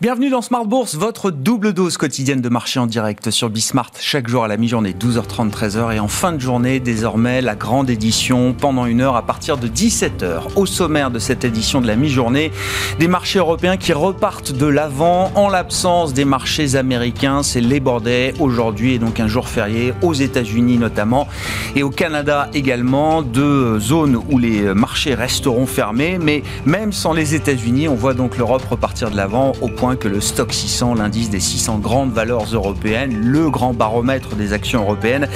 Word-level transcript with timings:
Bienvenue 0.00 0.30
dans 0.30 0.42
Smart 0.42 0.64
Bourse, 0.64 0.94
votre 0.94 1.32
double 1.32 1.72
dose 1.72 1.96
quotidienne 1.96 2.40
de 2.40 2.48
marché 2.48 2.78
en 2.78 2.86
direct 2.86 3.32
sur 3.32 3.50
Bismart, 3.50 3.90
chaque 3.98 4.28
jour 4.28 4.44
à 4.44 4.48
la 4.48 4.56
mi-journée, 4.56 4.92
12h30, 4.92 5.50
13h, 5.50 5.96
et 5.96 5.98
en 5.98 6.06
fin 6.06 6.30
de 6.30 6.38
journée, 6.38 6.78
désormais, 6.78 7.42
la 7.42 7.56
grande 7.56 7.90
édition 7.90 8.54
pendant 8.54 8.86
une 8.86 9.00
heure 9.00 9.16
à 9.16 9.22
partir 9.22 9.56
de 9.56 9.66
17h. 9.66 10.54
Au 10.54 10.66
sommaire 10.66 11.10
de 11.10 11.18
cette 11.18 11.44
édition 11.44 11.80
de 11.80 11.88
la 11.88 11.96
mi-journée, 11.96 12.52
des 13.00 13.08
marchés 13.08 13.40
européens 13.40 13.76
qui 13.76 13.92
repartent 13.92 14.52
de 14.52 14.66
l'avant 14.66 15.32
en 15.34 15.48
l'absence 15.48 16.14
des 16.14 16.24
marchés 16.24 16.76
américains. 16.76 17.42
C'est 17.42 17.60
les 17.60 17.80
Day 17.80 18.34
aujourd'hui 18.38 18.94
et 18.94 18.98
donc 19.00 19.18
un 19.18 19.26
jour 19.26 19.48
férié 19.48 19.94
aux 20.02 20.14
États-Unis 20.14 20.78
notamment 20.78 21.26
et 21.74 21.82
au 21.82 21.90
Canada 21.90 22.48
également, 22.54 23.22
deux 23.22 23.80
zones 23.80 24.14
où 24.30 24.38
les 24.38 24.62
marchés 24.74 25.14
resteront 25.14 25.66
fermés. 25.66 26.18
Mais 26.20 26.44
même 26.66 26.92
sans 26.92 27.12
les 27.12 27.34
États-Unis, 27.34 27.88
on 27.88 27.96
voit 27.96 28.14
donc 28.14 28.36
l'Europe 28.36 28.62
repartir 28.70 29.10
de 29.10 29.16
l'avant 29.16 29.54
au 29.60 29.66
point 29.66 29.87
que 29.96 30.08
le 30.08 30.20
stock 30.20 30.52
600, 30.52 30.94
l'indice 30.94 31.30
des 31.30 31.40
600 31.40 31.78
grandes 31.78 32.12
valeurs 32.12 32.46
européennes, 32.52 33.20
le 33.22 33.50
grand 33.50 33.74
baromètre 33.74 34.34
des 34.36 34.52
actions 34.52 34.82
européennes, 34.82 35.28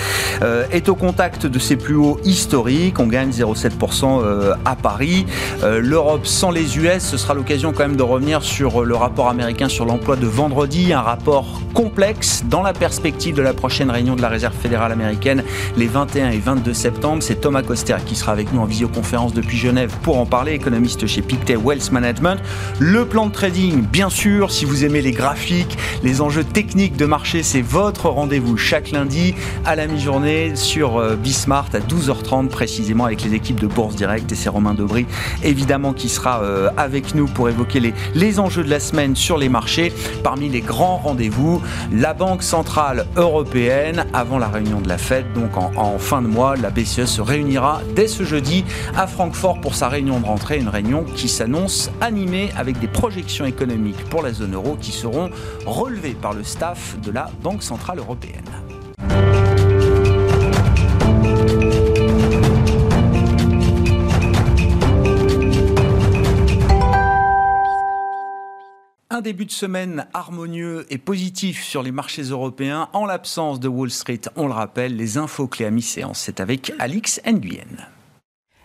euh, 0.42 0.64
est 0.72 0.88
au 0.88 0.94
contact 0.94 1.46
de 1.46 1.58
ses 1.58 1.76
plus 1.76 1.96
hauts 1.96 2.18
historiques. 2.24 2.98
On 2.98 3.06
gagne 3.06 3.30
0,7% 3.30 4.22
euh, 4.22 4.54
à 4.64 4.76
Paris. 4.76 5.26
Euh, 5.62 5.80
L'Europe 5.80 6.26
sans 6.26 6.50
les 6.50 6.78
US, 6.78 7.02
ce 7.02 7.16
sera 7.16 7.34
l'occasion 7.34 7.72
quand 7.72 7.86
même 7.86 7.96
de 7.96 8.02
revenir 8.02 8.42
sur 8.42 8.84
le 8.84 8.94
rapport 8.94 9.28
américain 9.28 9.68
sur 9.68 9.84
l'emploi 9.84 10.16
de 10.16 10.26
vendredi, 10.26 10.92
un 10.92 11.00
rapport 11.00 11.60
complexe 11.74 12.44
dans 12.48 12.62
la 12.62 12.72
perspective 12.72 13.34
de 13.34 13.42
la 13.42 13.54
prochaine 13.54 13.90
réunion 13.90 14.16
de 14.16 14.22
la 14.22 14.28
Réserve 14.28 14.54
fédérale 14.54 14.92
américaine 14.92 15.42
les 15.76 15.86
21 15.86 16.30
et 16.30 16.38
22 16.38 16.74
septembre. 16.74 17.22
C'est 17.22 17.40
Thomas 17.40 17.62
Coster 17.62 17.96
qui 18.04 18.14
sera 18.14 18.32
avec 18.32 18.52
nous 18.52 18.60
en 18.60 18.64
visioconférence 18.64 19.32
depuis 19.32 19.56
Genève 19.56 19.94
pour 20.02 20.18
en 20.18 20.26
parler, 20.26 20.52
économiste 20.52 21.06
chez 21.06 21.22
Pictet 21.22 21.56
Wealth 21.56 21.90
Management. 21.92 22.38
Le 22.78 23.06
plan 23.06 23.26
de 23.26 23.32
trading, 23.32 23.82
bien 23.82 24.10
sûr, 24.10 24.41
si 24.50 24.64
vous 24.64 24.84
aimez 24.84 25.02
les 25.02 25.12
graphiques, 25.12 25.78
les 26.02 26.20
enjeux 26.20 26.42
techniques 26.42 26.96
de 26.96 27.06
marché, 27.06 27.42
c'est 27.42 27.62
votre 27.62 28.08
rendez-vous 28.08 28.56
chaque 28.56 28.90
lundi 28.90 29.34
à 29.64 29.76
la 29.76 29.86
mi-journée 29.86 30.56
sur 30.56 30.96
euh, 30.96 31.16
Bismart 31.16 31.68
à 31.74 31.78
12h30 31.78 32.48
précisément 32.48 33.04
avec 33.04 33.22
les 33.22 33.34
équipes 33.34 33.60
de 33.60 33.66
Bourse 33.66 33.94
Direct 33.94 34.32
et 34.32 34.34
c'est 34.34 34.48
Romain 34.48 34.74
Dobry 34.74 35.06
évidemment 35.44 35.92
qui 35.92 36.08
sera 36.08 36.42
euh, 36.42 36.70
avec 36.76 37.14
nous 37.14 37.26
pour 37.26 37.48
évoquer 37.48 37.78
les, 37.78 37.94
les 38.14 38.40
enjeux 38.40 38.64
de 38.64 38.70
la 38.70 38.80
semaine 38.80 39.14
sur 39.14 39.38
les 39.38 39.48
marchés. 39.48 39.92
Parmi 40.24 40.48
les 40.48 40.60
grands 40.60 40.96
rendez-vous, 40.96 41.62
la 41.92 42.14
Banque 42.14 42.42
Centrale 42.42 43.06
Européenne 43.16 44.06
avant 44.12 44.38
la 44.38 44.48
réunion 44.48 44.80
de 44.80 44.88
la 44.88 44.98
Fed, 44.98 45.32
donc 45.34 45.56
en, 45.56 45.70
en 45.76 45.98
fin 45.98 46.22
de 46.22 46.26
mois, 46.26 46.56
la 46.56 46.70
BCE 46.70 47.04
se 47.04 47.20
réunira 47.20 47.80
dès 47.94 48.08
ce 48.08 48.24
jeudi 48.24 48.64
à 48.96 49.06
Francfort 49.06 49.60
pour 49.60 49.74
sa 49.74 49.88
réunion 49.88 50.18
de 50.20 50.26
rentrée, 50.26 50.58
une 50.58 50.68
réunion 50.68 51.04
qui 51.14 51.28
s'annonce 51.28 51.90
animée 52.00 52.50
avec 52.56 52.80
des 52.80 52.88
projections 52.88 53.44
économiques 53.44 54.02
pour 54.10 54.22
la 54.22 54.31
zone 54.32 54.54
euro 54.54 54.76
qui 54.80 54.92
seront 54.92 55.30
relevés 55.66 56.14
par 56.14 56.32
le 56.32 56.44
staff 56.44 56.98
de 57.00 57.10
la 57.10 57.30
Banque 57.42 57.62
Centrale 57.62 57.98
Européenne. 57.98 58.44
Un 69.14 69.20
début 69.20 69.44
de 69.44 69.50
semaine 69.52 70.06
harmonieux 70.14 70.86
et 70.88 70.96
positif 70.96 71.62
sur 71.62 71.82
les 71.82 71.92
marchés 71.92 72.22
européens 72.22 72.88
en 72.94 73.04
l'absence 73.04 73.60
de 73.60 73.68
Wall 73.68 73.90
Street. 73.90 74.22
On 74.36 74.46
le 74.46 74.54
rappelle, 74.54 74.96
les 74.96 75.18
infos 75.18 75.48
clés 75.48 75.66
à 75.66 75.70
mi-séance, 75.70 76.18
c'est 76.18 76.40
avec 76.40 76.72
Alix 76.78 77.20
Nguyen. 77.26 77.86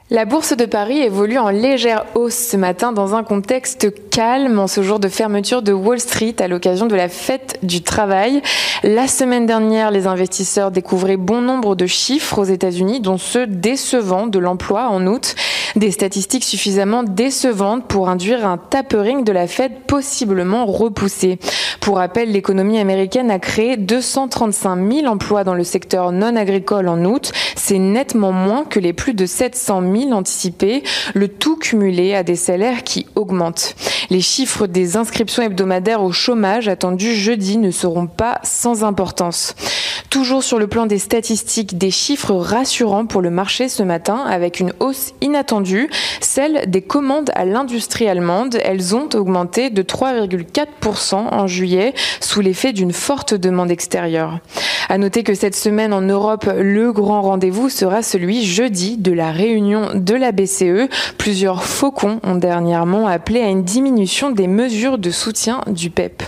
La 0.10 0.24
bourse 0.24 0.56
de 0.56 0.64
Paris 0.64 1.00
évolue 1.00 1.38
en 1.38 1.50
légère 1.50 2.06
hausse 2.16 2.34
ce 2.52 2.56
matin 2.56 2.94
dans 2.94 3.14
un 3.14 3.24
contexte 3.24 3.94
calme 4.10 4.58
en 4.58 4.68
ce 4.68 4.82
jour 4.82 5.00
de 5.00 5.10
fermeture 5.10 5.62
de 5.62 5.74
Wall 5.74 6.00
Street 6.00 6.36
à 6.40 6.48
l'occasion 6.48 6.86
de 6.86 6.96
la 6.96 7.10
fête 7.10 7.60
du 7.62 7.82
travail. 7.82 8.42
La 8.84 9.10
semaine 9.10 9.46
dernière, 9.46 9.92
les 9.92 10.08
investisseurs 10.08 10.72
découvraient 10.72 11.18
bon 11.18 11.42
nombre 11.42 11.76
de 11.76 11.88
chiffres 11.88 12.40
aux 12.40 12.46
États-Unis, 12.46 13.02
dont 13.02 13.18
ceux 13.18 13.48
décevants 13.48 14.28
de 14.28 14.40
l'emploi 14.40 14.88
en 14.88 15.06
août. 15.08 15.36
Des 15.76 15.92
statistiques 15.92 16.46
suffisamment 16.46 17.04
décevantes 17.04 17.86
pour 17.86 18.08
induire 18.08 18.48
un 18.48 18.58
tapering 18.58 19.26
de 19.26 19.34
la 19.34 19.46
Fed 19.46 19.74
possiblement 19.88 20.66
repoussé. 20.66 21.38
Pour 21.82 21.98
rappel, 21.98 22.32
l'économie 22.32 22.80
américaine 22.80 23.30
a 23.30 23.40
créé 23.40 23.76
235 23.76 24.92
000 24.92 25.08
emplois 25.08 25.44
dans 25.44 25.54
le 25.54 25.66
secteur 25.66 26.14
non 26.14 26.38
agricole 26.38 26.88
en 26.88 27.04
août. 27.04 27.34
C'est 27.56 27.78
nettement 27.78 28.32
moins 28.32 28.64
que 28.64 28.80
les 28.80 28.94
plus 28.94 29.14
de 29.14 29.26
700 29.26 29.82
000 29.82 29.97
anticipés, 30.06 30.84
le 31.14 31.28
tout 31.28 31.58
cumulé 31.58 32.14
à 32.14 32.24
des 32.24 32.36
salaires 32.36 32.84
qui 32.84 33.06
augmentent. 33.16 33.76
Les 34.10 34.22
chiffres 34.22 34.68
des 34.68 34.98
inscriptions 34.98 35.44
hebdomadaires 35.44 36.04
au 36.04 36.12
chômage 36.12 36.68
attendus 36.68 37.16
jeudi 37.16 37.58
ne 37.58 37.72
seront 37.72 38.08
pas 38.08 38.40
sans 38.44 38.84
importance. 38.84 39.56
Toujours 40.10 40.42
sur 40.42 40.58
le 40.58 40.68
plan 40.68 40.86
des 40.86 41.00
statistiques, 41.00 41.78
des 41.78 41.92
chiffres 41.92 42.34
rassurants 42.34 43.06
pour 43.06 43.22
le 43.22 43.30
marché 43.30 43.68
ce 43.68 43.84
matin 43.84 44.24
avec 44.26 44.62
une 44.62 44.72
hausse 44.80 45.14
inattendue, 45.20 45.90
celle 46.22 46.70
des 46.70 46.82
commandes 46.82 47.30
à 47.36 47.44
l'industrie 47.44 48.08
allemande. 48.08 48.58
Elles 48.64 48.96
ont 48.96 49.10
augmenté 49.14 49.70
de 49.70 49.82
3,4% 49.84 51.16
en 51.16 51.48
juillet 51.48 51.94
sous 52.22 52.40
l'effet 52.40 52.72
d'une 52.72 52.94
forte 52.94 53.34
demande 53.34 53.70
extérieure. 53.70 54.40
À 54.88 54.98
noter 54.98 55.24
que 55.24 55.34
cette 55.34 55.56
semaine 55.56 55.92
en 55.92 56.02
Europe, 56.02 56.50
le 56.58 56.94
grand 56.94 57.22
rendez-vous 57.22 57.68
sera 57.70 58.02
celui 58.02 58.46
jeudi 58.46 58.96
de 58.96 59.12
la 59.12 59.32
réunion 59.32 59.90
de 59.94 60.16
la 60.16 60.32
BCE. 60.32 60.88
Plusieurs 61.18 61.66
faucons 61.66 62.22
ont 62.24 62.36
dernièrement 62.36 63.08
appelé 63.08 63.42
à 63.42 63.50
une 63.50 63.64
diminution 63.64 64.32
des 64.32 64.48
mesures 64.48 64.98
de 64.98 65.12
soutien 65.12 65.62
du 65.68 65.90
PEP. 65.90 66.24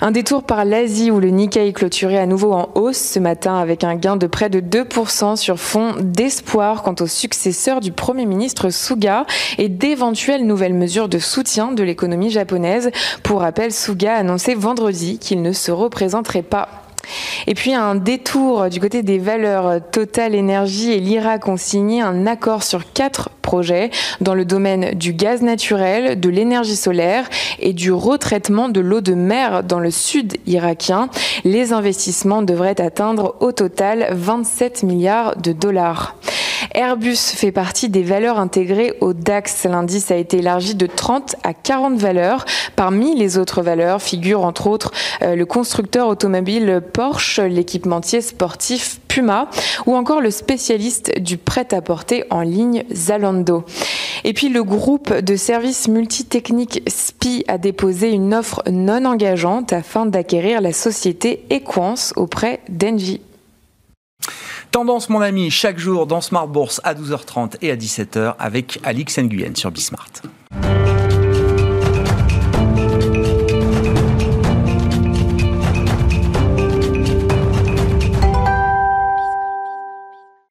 Un 0.00 0.10
détour 0.10 0.42
par 0.42 0.64
l'Asie 0.64 1.10
où 1.10 1.20
le 1.20 1.28
Nikkei 1.28 1.72
clôturait 1.72 2.18
à 2.18 2.26
nouveau 2.26 2.52
en 2.52 2.68
hausse 2.74 2.98
ce 2.98 3.18
matin 3.18 3.56
avec 3.56 3.84
un 3.84 3.96
gain 3.96 4.16
de 4.16 4.26
près 4.26 4.50
de 4.50 4.60
2% 4.60 5.36
sur 5.36 5.58
fond 5.58 5.94
d'espoir 6.00 6.82
quant 6.82 6.94
au 7.00 7.06
successeur 7.06 7.80
du 7.80 7.92
Premier 7.92 8.26
ministre 8.26 8.70
Suga 8.70 9.26
et 9.58 9.68
d'éventuelles 9.68 10.46
nouvelles 10.46 10.74
mesures 10.74 11.08
de 11.08 11.18
soutien 11.18 11.72
de 11.72 11.82
l'économie 11.82 12.30
japonaise. 12.30 12.90
Pour 13.22 13.40
rappel, 13.40 13.72
Suga 13.72 14.14
a 14.14 14.18
annoncé 14.18 14.54
vendredi 14.54 15.18
qu'il 15.18 15.42
ne 15.42 15.52
se 15.52 15.70
représenterait 15.70 16.42
pas 16.42 16.68
et 17.46 17.54
puis 17.54 17.74
un 17.74 17.94
détour 17.94 18.68
du 18.68 18.80
côté 18.80 19.02
des 19.02 19.18
valeurs 19.18 19.80
Total 19.90 20.34
Énergie 20.34 20.92
et 20.92 21.00
l'Irak 21.00 21.48
ont 21.48 21.56
signé 21.56 22.02
un 22.02 22.26
accord 22.26 22.62
sur 22.62 22.92
quatre 22.92 23.30
projets 23.42 23.90
dans 24.20 24.34
le 24.34 24.44
domaine 24.44 24.94
du 24.94 25.14
gaz 25.14 25.40
naturel, 25.40 26.20
de 26.20 26.28
l'énergie 26.28 26.76
solaire 26.76 27.28
et 27.58 27.72
du 27.72 27.90
retraitement 27.92 28.68
de 28.68 28.80
l'eau 28.80 29.00
de 29.00 29.14
mer 29.14 29.64
dans 29.64 29.80
le 29.80 29.90
sud 29.90 30.36
irakien. 30.46 31.08
Les 31.44 31.72
investissements 31.72 32.42
devraient 32.42 32.80
atteindre 32.80 33.36
au 33.40 33.52
total 33.52 34.08
27 34.12 34.82
milliards 34.82 35.36
de 35.36 35.52
dollars. 35.52 36.16
Airbus 36.74 37.16
fait 37.16 37.52
partie 37.52 37.88
des 37.88 38.02
valeurs 38.02 38.38
intégrées 38.38 38.94
au 39.00 39.12
DAX. 39.12 39.64
L'indice 39.64 40.10
a 40.10 40.16
été 40.16 40.38
élargi 40.38 40.74
de 40.74 40.86
30 40.86 41.36
à 41.42 41.54
40 41.54 41.98
valeurs. 41.98 42.44
Parmi 42.76 43.14
les 43.16 43.38
autres 43.38 43.62
valeurs 43.62 44.02
figurent 44.02 44.44
entre 44.44 44.66
autres 44.66 44.92
euh, 45.22 45.34
le 45.34 45.46
constructeur 45.46 46.08
automobile 46.08 46.82
Porsche, 46.92 47.40
l'équipementier 47.40 48.20
sportif 48.20 49.00
Puma 49.08 49.48
ou 49.86 49.94
encore 49.94 50.20
le 50.20 50.30
spécialiste 50.30 51.18
du 51.20 51.38
prêt-à-porter 51.38 52.24
en 52.30 52.42
ligne 52.42 52.84
Zalando. 52.92 53.64
Et 54.24 54.32
puis 54.32 54.48
le 54.48 54.64
groupe 54.64 55.12
de 55.12 55.36
services 55.36 55.88
multitechniques 55.88 56.82
SPI 56.88 57.44
a 57.48 57.58
déposé 57.58 58.10
une 58.10 58.34
offre 58.34 58.62
non 58.70 59.04
engageante 59.04 59.72
afin 59.72 60.06
d'acquérir 60.06 60.60
la 60.60 60.72
société 60.72 61.44
Equance 61.50 62.12
auprès 62.16 62.60
d'Engie. 62.68 63.20
Tendance, 64.78 65.08
mon 65.08 65.20
ami, 65.20 65.50
chaque 65.50 65.76
jour 65.76 66.06
dans 66.06 66.20
Smart 66.20 66.46
Bourse 66.46 66.80
à 66.84 66.94
12h30 66.94 67.56
et 67.62 67.72
à 67.72 67.76
17h 67.76 68.36
avec 68.38 68.78
Alix 68.84 69.18
Nguyen 69.18 69.56
sur 69.56 69.72
Bismart. 69.72 70.12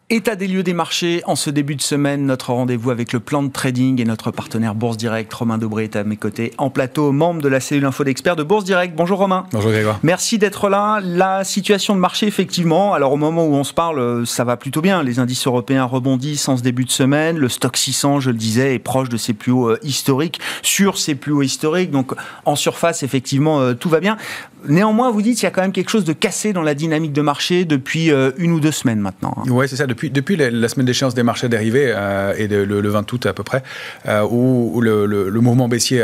État 0.09 0.37
des 0.37 0.47
lieux 0.47 0.63
des 0.63 0.73
marchés 0.73 1.21
en 1.25 1.35
ce 1.35 1.49
début 1.49 1.75
de 1.75 1.81
semaine, 1.81 2.25
notre 2.25 2.53
rendez-vous 2.53 2.91
avec 2.91 3.11
le 3.11 3.19
plan 3.19 3.43
de 3.43 3.51
trading 3.51 3.99
et 3.99 4.05
notre 4.05 4.31
partenaire 4.31 4.73
Bourse 4.73 4.95
Direct, 4.95 5.33
Romain 5.33 5.57
Dobré 5.57 5.83
est 5.83 5.97
à 5.97 6.05
mes 6.05 6.15
côtés 6.15 6.53
en 6.57 6.69
plateau, 6.69 7.11
membre 7.11 7.41
de 7.41 7.49
la 7.49 7.59
cellule 7.59 7.83
info 7.83 8.05
d'experts 8.05 8.37
de 8.37 8.43
Bourse 8.43 8.63
Direct. 8.63 8.95
Bonjour 8.95 9.19
Romain. 9.19 9.47
Bonjour 9.51 9.69
Grégoire. 9.69 9.99
Merci 10.03 10.37
d'être 10.37 10.69
là. 10.69 11.01
La 11.03 11.43
situation 11.43 11.93
de 11.93 11.99
marché, 11.99 12.25
effectivement, 12.25 12.93
alors 12.93 13.11
au 13.11 13.17
moment 13.17 13.45
où 13.47 13.53
on 13.55 13.65
se 13.65 13.73
parle, 13.73 14.25
ça 14.25 14.45
va 14.45 14.55
plutôt 14.55 14.79
bien. 14.79 15.03
Les 15.03 15.19
indices 15.19 15.45
européens 15.45 15.83
rebondissent 15.83 16.47
en 16.47 16.55
ce 16.55 16.63
début 16.63 16.85
de 16.85 16.91
semaine. 16.91 17.37
Le 17.37 17.49
stock 17.49 17.75
600, 17.75 18.21
je 18.21 18.29
le 18.29 18.37
disais, 18.37 18.75
est 18.75 18.79
proche 18.79 19.09
de 19.09 19.17
ses 19.17 19.33
plus 19.33 19.51
hauts 19.51 19.71
euh, 19.71 19.79
historiques, 19.83 20.39
sur 20.61 20.99
ses 20.99 21.15
plus 21.15 21.33
hauts 21.33 21.41
historiques. 21.41 21.91
Donc 21.91 22.13
en 22.45 22.55
surface, 22.55 23.03
effectivement, 23.03 23.59
euh, 23.59 23.73
tout 23.73 23.89
va 23.89 23.99
bien. 23.99 24.15
Néanmoins, 24.65 25.11
vous 25.11 25.21
dites 25.21 25.35
qu'il 25.35 25.43
y 25.43 25.47
a 25.47 25.51
quand 25.51 25.61
même 25.61 25.71
quelque 25.71 25.89
chose 25.89 26.03
de 26.03 26.13
cassé 26.13 26.51
dans 26.51 26.61
la 26.61 26.73
dynamique 26.73 27.13
de 27.13 27.21
marché 27.21 27.63
depuis 27.63 28.11
euh, 28.11 28.31
une 28.37 28.51
ou 28.51 28.59
deux 28.59 28.71
semaines 28.71 28.99
maintenant. 28.99 29.35
Hein. 29.37 29.43
Oui, 29.49 29.67
c'est 29.69 29.75
ça. 29.75 29.85
Depuis, 29.85 30.09
depuis 30.09 30.35
la, 30.35 30.67
semaine 30.67 30.85
d'échéance 30.85 31.13
des 31.13 31.23
marchés 31.23 31.47
dérivés 31.47 31.93
euh, 31.95 32.33
et 32.37 32.47
le, 32.47 32.89
20 32.89 33.13
août 33.13 33.25
à 33.27 33.33
peu 33.33 33.43
près, 33.43 33.63
euh, 34.07 34.25
où, 34.29 34.81
le, 34.81 35.39
mouvement 35.39 35.67
baissier 35.67 36.03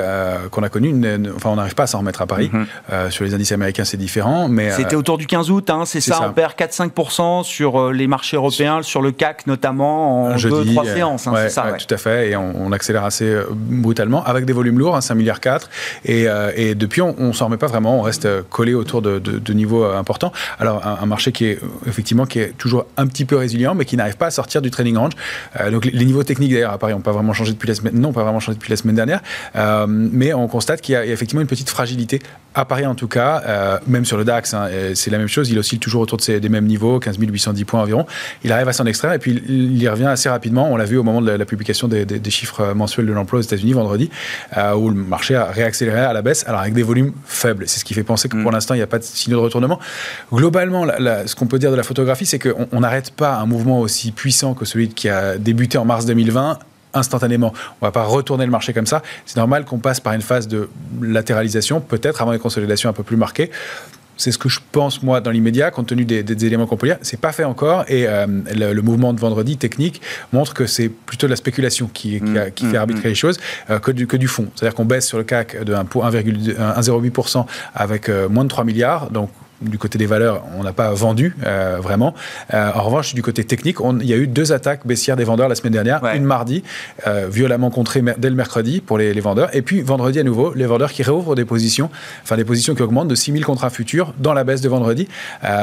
qu'on 0.51 0.63
a 0.63 0.69
connu, 0.69 0.93
enfin, 1.35 1.49
on 1.49 1.55
n'arrive 1.55 1.75
pas 1.75 1.83
à 1.83 1.87
s'en 1.87 1.99
remettre 1.99 2.21
à 2.21 2.27
Paris. 2.27 2.51
Mhm. 2.53 3.09
sur 3.09 3.25
les 3.25 3.33
indices 3.33 3.51
américains, 3.51 3.83
c'est 3.83 3.97
différent. 3.97 4.47
mais 4.47 4.71
C'était 4.71 4.95
autour 4.95 5.17
du 5.17 5.25
15 5.25 5.49
août, 5.49 5.69
hein, 5.69 5.83
c'est 5.85 6.01
ça, 6.01 6.27
On 6.29 6.33
perd 6.33 6.53
4-5% 6.53 7.43
sur 7.43 7.91
les 7.91 8.07
marchés 8.07 8.37
européens, 8.37 8.81
sur 8.81 9.01
le 9.01 9.11
CAC 9.11 9.47
notamment, 9.47 10.27
en 10.27 10.35
2-3 10.35 10.93
séances. 10.93 11.27
Hein, 11.27 11.49
ça, 11.49 11.73
Tout 11.77 11.93
à 11.93 11.97
fait. 11.97 12.31
Et 12.31 12.35
on, 12.35 12.71
accélère 12.71 13.03
assez 13.03 13.35
brutalement 13.53 14.23
avec 14.23 14.45
des 14.45 14.53
volumes 14.53 14.79
lourds, 14.79 15.01
5 15.01 15.15
milliards 15.15 15.39
4. 15.39 15.69
Et, 16.05 16.27
et 16.55 16.75
depuis, 16.75 17.01
on 17.01 17.15
ne 17.19 17.33
s'en 17.33 17.45
remet 17.45 17.57
pas 17.57 17.67
vraiment. 17.67 17.99
On 17.99 18.01
reste 18.01 18.27
collé 18.49 18.73
autour 18.73 19.01
de, 19.01 19.53
niveaux 19.53 19.83
euh, 19.83 19.97
importants. 19.97 20.31
Alors 20.59 20.85
un, 20.85 21.05
marché 21.05 21.31
qui 21.31 21.45
est 21.45 21.59
effectivement 21.87 22.25
qui 22.25 22.39
est 22.39 22.57
toujours 22.57 22.85
un 22.97 23.07
petit 23.07 23.25
peu 23.25 23.35
résilient, 23.35 23.75
mais 23.75 23.85
qui 23.85 23.97
n'arrive 23.97 24.17
pas 24.17 24.27
à 24.27 24.31
sortir 24.31 24.61
du 24.61 24.71
trading 24.71 24.97
range. 24.97 25.13
Euh, 25.59 25.71
donc 25.71 25.85
les, 25.85 26.05
niveaux 26.05 26.23
techniques 26.23 26.51
d'ailleurs 26.51 26.73
à 26.73 26.77
Paris 26.77 26.93
n'ont 26.93 27.01
pas 27.01 27.11
vraiment 27.11 27.33
changé 27.33 27.53
depuis 27.53 27.67
la 27.67 27.75
semaine, 27.75 27.99
non, 27.99 28.11
pas 28.11 28.23
vraiment 28.23 28.39
changé 28.39 28.57
depuis 28.57 28.69
la 28.69 28.77
semaine 28.77 28.95
dernière, 28.95 29.21
euh, 29.55 29.85
mais 29.87 30.33
on 30.33 30.47
constate 30.47 30.81
qu'il 30.81 30.93
y, 30.93 30.95
a 30.95 31.05
effectivement 31.05 31.41
une 31.41 31.47
petite 31.47 31.69
fragilité 31.69 32.19
à 32.55 32.65
Paris 32.65 32.85
en 32.85 32.95
tout 32.95 33.07
cas, 33.07 33.79
même 33.87 34.05
sur 34.05 34.15
le 34.15 34.25
DAX, 34.25 34.53
hein, 34.53 34.67
c'est 34.93 35.09
la 35.09 35.17
même 35.17 35.27
chose. 35.27 35.49
Il 35.49 35.57
oscille 35.57 35.79
toujours 35.79 36.01
autour 36.01 36.17
de 36.17 36.21
ces, 36.21 36.39
des 36.39 36.49
mêmes 36.49 36.67
niveaux, 36.67 36.99
15 36.99 37.17
810 37.17 37.65
points 37.65 37.81
environ. 37.81 38.05
Il 38.43 38.51
arrive 38.51 38.67
à 38.67 38.73
s'en 38.73 38.85
extraire 38.85 39.13
et 39.13 39.17
puis 39.17 39.41
il 39.47 39.81
y 39.81 39.87
revient 39.87 40.05
assez 40.05 40.29
rapidement. 40.29 40.71
On 40.71 40.77
l'a 40.77 40.85
vu 40.85 40.97
au 40.97 41.03
moment 41.03 41.19
de 41.19 41.31
la, 41.31 41.45
publication 41.45 41.87
des, 41.87 42.29
chiffres 42.29 42.73
mensuels 42.73 43.07
de 43.07 43.11
l'emploi 43.11 43.39
aux 43.39 43.41
États-Unis 43.41 43.73
vendredi, 43.73 44.11
où 44.77 44.89
le 44.89 44.95
marché 44.95 45.35
a 45.35 45.45
réaccéléré 45.45 46.01
à 46.01 46.13
la 46.13 46.21
baisse, 46.21 46.45
alors 46.47 46.61
avec 46.61 46.73
des 46.73 46.83
volumes 46.83 47.13
faibles. 47.25 47.67
C'est 47.67 47.79
ce 47.79 47.85
qui 47.85 47.93
fait 47.93 48.03
penser 48.03 48.29
que 48.33 48.41
pour 48.41 48.51
mm. 48.51 48.55
l'instant, 48.55 48.73
il 48.73 48.77
n'y 48.77 48.83
a 48.83 48.87
pas 48.87 48.99
de 48.99 49.03
signaux 49.03 49.37
de 49.37 49.43
retournement. 49.43 49.79
Globalement, 50.31 50.85
ce 51.25 51.35
qu'on 51.35 51.47
peut 51.47 51.59
dire 51.59 51.71
de 51.71 51.75
la 51.75 51.83
photographie, 51.83 52.25
c'est 52.25 52.39
qu'on 52.39 52.79
n'arrête 52.79 53.11
pas 53.11 53.35
un 53.35 53.45
mouvement 53.45 53.79
aussi 53.79 54.11
puissant 54.11 54.53
que 54.53 54.65
celui 54.65 54.89
qui 54.89 55.09
a 55.09 55.37
débuté 55.37 55.77
en 55.77 55.85
mars 55.85 56.05
2020 56.05 56.59
instantanément. 56.93 57.53
On 57.81 57.85
ne 57.85 57.87
va 57.87 57.91
pas 57.91 58.03
retourner 58.03 58.45
le 58.45 58.51
marché 58.51 58.73
comme 58.73 58.85
ça. 58.85 59.01
C'est 59.25 59.37
normal 59.37 59.65
qu'on 59.65 59.79
passe 59.79 59.99
par 59.99 60.13
une 60.13 60.21
phase 60.21 60.47
de 60.47 60.69
latéralisation, 61.01 61.81
peut-être 61.81 62.21
avant 62.21 62.33
une 62.33 62.39
consolidation 62.39 62.89
un 62.89 62.93
peu 62.93 63.03
plus 63.03 63.17
marquée. 63.17 63.49
C'est 64.23 64.31
ce 64.31 64.37
que 64.37 64.47
je 64.47 64.61
pense, 64.71 65.03
moi, 65.03 65.19
dans 65.19 65.31
l'immédiat, 65.31 65.69
compte 65.69 65.87
tenu 65.87 66.05
des, 66.05 66.45
éléments 66.45 66.65
qu'on 66.65 66.77
peut 66.77 66.85
lire. 66.85 66.97
C'est 67.01 67.19
pas 67.19 67.33
fait 67.33 67.43
encore. 67.43 67.83
Et 67.89 68.07
euh, 68.07 68.25
le, 68.55 68.81
mouvement 68.81 69.11
de 69.11 69.19
vendredi 69.19 69.57
technique 69.57 70.01
montre 70.31 70.53
que 70.53 70.65
c'est 70.65 70.87
plutôt 70.87 71.27
de 71.27 71.31
la 71.31 71.35
spéculation 71.35 71.89
qui, 71.93 72.21
qui, 72.21 72.21
mmh, 72.21 72.51
fait 72.55 72.63
mmh, 72.63 72.75
arbitrer 72.77 73.09
les 73.09 73.15
choses 73.15 73.37
euh, 73.69 73.79
que, 73.79 73.91
du, 73.91 74.07
que 74.07 74.15
du 74.15 74.29
fond. 74.29 74.47
C'est-à-dire 74.55 74.75
qu'on 74.75 74.85
baisse 74.85 75.07
sur 75.07 75.17
le 75.17 75.25
CAC 75.25 75.65
de 75.65 75.73
1,08% 75.73 77.45
avec 77.75 78.07
euh, 78.07 78.29
moins 78.29 78.45
de 78.45 78.49
3 78.49 78.63
milliards. 78.63 79.09
Donc, 79.11 79.29
du 79.63 79.77
côté 79.77 79.97
des 79.97 80.05
valeurs, 80.05 80.43
on 80.57 80.63
n'a 80.63 80.73
pas 80.73 80.91
vendu 80.93 81.35
euh, 81.45 81.77
vraiment. 81.81 82.13
Euh, 82.53 82.71
en 82.73 82.81
revanche, 82.81 83.13
du 83.13 83.21
côté 83.21 83.43
technique, 83.43 83.77
il 84.01 84.07
y 84.07 84.13
a 84.13 84.17
eu 84.17 84.27
deux 84.27 84.51
attaques 84.51 84.85
baissières 84.85 85.15
des 85.15 85.23
vendeurs 85.23 85.49
la 85.49 85.55
semaine 85.55 85.73
dernière. 85.73 86.01
Une 86.13 86.23
mardi, 86.23 86.63
euh, 87.07 87.27
violemment 87.29 87.69
contrée 87.69 88.03
dès 88.17 88.29
le 88.29 88.35
mercredi 88.35 88.81
pour 88.81 88.97
les, 88.97 89.13
vendeurs. 89.23 89.55
Et 89.55 89.61
puis 89.61 89.81
vendredi 89.81 90.19
à 90.19 90.23
nouveau, 90.23 90.53
les 90.53 90.65
vendeurs 90.65 90.91
qui 90.91 91.01
réouvrent 91.01 91.35
des 91.35 91.45
positions, 91.45 91.89
enfin 92.23 92.35
des 92.35 92.43
positions 92.43 92.75
qui 92.75 92.81
augmentent 92.81 93.07
de 93.07 93.15
6000 93.15 93.45
contrats 93.45 93.69
futurs 93.69 94.13
dans 94.17 94.33
la 94.33 94.43
baisse 94.43 94.59
de 94.61 94.67
vendredi. 94.67 95.07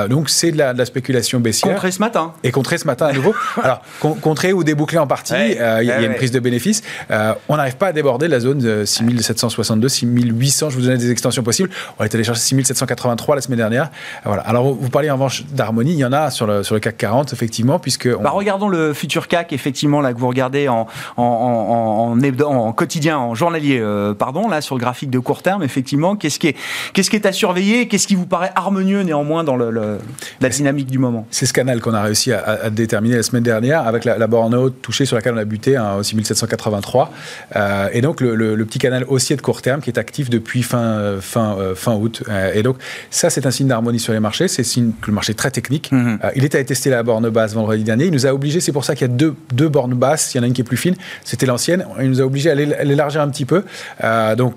donc 0.08 0.30
c'est 0.30 0.50
de, 0.50 0.56
la, 0.56 0.84
spéculation 0.84 1.40
baissière. 1.40 1.74
Contré 1.74 1.90
ce 1.90 1.98
matin. 1.98 2.32
Et 2.42 2.50
contré 2.50 2.78
ce 2.78 2.86
matin 2.86 3.06
à 3.06 3.12
nouveau. 3.12 3.34
Alors, 3.62 3.82
contré 4.00 4.52
ou 4.52 4.64
débouclé 4.64 4.98
en 4.98 5.06
partie, 5.06 5.34
il 5.34 5.52
y, 5.56 5.90
a 5.90 6.00
une 6.00 6.14
prise 6.14 6.30
de 6.30 6.40
bénéfice. 6.40 6.82
on 7.48 7.56
n'arrive 7.56 7.76
pas 7.76 7.88
à 7.88 7.92
déborder 7.92 8.28
la 8.28 8.40
zone 8.40 8.58
de 8.58 8.84
6762, 8.84 9.88
6800. 9.88 10.70
Je 10.70 10.76
vous 10.76 10.82
donnais 10.82 10.96
des 10.96 11.10
extensions 11.10 11.42
possibles. 11.42 11.70
On 11.98 12.04
est 12.04 12.14
allé 12.14 12.24
chercher 12.24 12.40
6783 12.40 13.34
la 13.34 13.40
semaine 13.42 13.58
dernière. 13.58 13.89
Voilà. 14.24 14.42
Alors, 14.42 14.74
vous 14.74 14.90
parlez 14.90 15.10
en 15.10 15.14
revanche 15.14 15.44
d'harmonie, 15.46 15.92
il 15.92 15.98
y 15.98 16.04
en 16.04 16.12
a 16.12 16.30
sur 16.30 16.46
le, 16.46 16.62
sur 16.62 16.74
le 16.74 16.80
CAC 16.80 16.96
40, 16.96 17.32
effectivement, 17.32 17.78
puisque... 17.78 18.08
Bah, 18.08 18.30
regardons 18.30 18.68
le 18.68 18.92
futur 18.92 19.28
CAC, 19.28 19.52
effectivement, 19.52 20.00
là, 20.00 20.12
que 20.12 20.18
vous 20.18 20.28
regardez 20.28 20.68
en, 20.68 20.86
en, 21.16 22.16
en, 22.16 22.72
quotidien, 22.72 23.18
en 23.18 23.34
journalier, 23.34 23.78
euh, 23.80 24.14
pardon, 24.14 24.48
là, 24.48 24.60
sur 24.60 24.74
le 24.74 24.80
graphique 24.80 25.10
de 25.10 25.18
court 25.18 25.42
terme, 25.42 25.62
effectivement. 25.62 26.16
Qu'est-ce 26.16 26.38
qui 26.38 26.48
est, 26.48 26.56
qu'est-ce 26.92 27.10
qui 27.10 27.16
est 27.16 27.26
à 27.26 27.32
surveiller? 27.32 27.88
Qu'est-ce 27.88 28.06
qui 28.06 28.14
vous 28.14 28.26
paraît 28.26 28.52
harmonieux, 28.54 29.02
néanmoins, 29.02 29.44
dans 29.44 29.56
le, 29.56 29.98
la 30.40 30.48
dynamique 30.48 30.88
du 30.88 30.98
moment? 30.98 31.26
C'est 31.30 31.46
ce 31.46 31.52
canal 31.52 31.80
qu'on 31.80 31.94
a 31.94 32.02
réussi 32.02 32.32
à, 32.32 32.70
déterminer 32.70 33.16
la 33.16 33.22
semaine 33.22 33.42
dernière, 33.42 33.86
avec 33.86 34.04
la, 34.04 34.26
borne 34.26 34.54
haute 34.54 34.80
touchée 34.82 35.06
sur 35.06 35.16
laquelle 35.16 35.34
on 35.34 35.38
a 35.38 35.44
buté, 35.44 35.76
hein, 35.76 35.96
aussi 35.98 36.14
1783. 36.16 37.12
Euh, 37.56 37.88
et 37.92 38.00
donc, 38.00 38.20
le, 38.20 38.64
petit 38.70 38.78
canal 38.78 39.04
haussier 39.08 39.36
de 39.36 39.42
court 39.42 39.62
terme 39.62 39.80
qui 39.80 39.90
est 39.90 39.98
actif 39.98 40.30
depuis 40.30 40.62
fin, 40.62 41.16
fin, 41.20 41.56
euh, 41.58 41.74
fin 41.74 41.94
août. 41.94 42.22
et 42.54 42.62
donc, 42.62 42.76
ça, 43.10 43.30
c'est 43.30 43.46
un 43.46 43.50
signe 43.50 43.66
d'harmonie 43.66 43.79
sur 43.98 44.12
les 44.12 44.20
marchés, 44.20 44.48
c'est 44.48 44.64
signe 44.64 44.92
que 45.00 45.08
le 45.08 45.12
marché 45.14 45.32
est 45.32 45.34
très 45.34 45.50
technique. 45.50 45.90
Mhm. 45.92 46.18
Euh, 46.24 46.30
il 46.36 46.44
est 46.44 46.54
allé 46.54 46.64
tester 46.64 46.90
la 46.90 47.02
borne 47.02 47.28
basse 47.30 47.54
vendredi 47.54 47.84
dernier. 47.84 48.06
Il 48.06 48.12
nous 48.12 48.26
a 48.26 48.34
obligé, 48.34 48.60
c'est 48.60 48.72
pour 48.72 48.84
ça 48.84 48.94
qu'il 48.94 49.06
y 49.08 49.10
a 49.10 49.12
deux, 49.12 49.34
deux 49.52 49.68
bornes 49.68 49.94
basses. 49.94 50.34
Il 50.34 50.38
y 50.38 50.40
en 50.40 50.44
a 50.44 50.46
une 50.46 50.52
qui 50.52 50.60
est 50.60 50.64
plus 50.64 50.76
fine, 50.76 50.94
c'était 51.24 51.46
l'ancienne. 51.46 51.84
Il 52.00 52.08
nous 52.08 52.20
a 52.20 52.24
obligé 52.24 52.50
à 52.50 52.54
l'élargir 52.54 53.20
un 53.20 53.28
petit 53.28 53.44
peu. 53.44 53.64
Euh, 54.04 54.34
donc, 54.36 54.54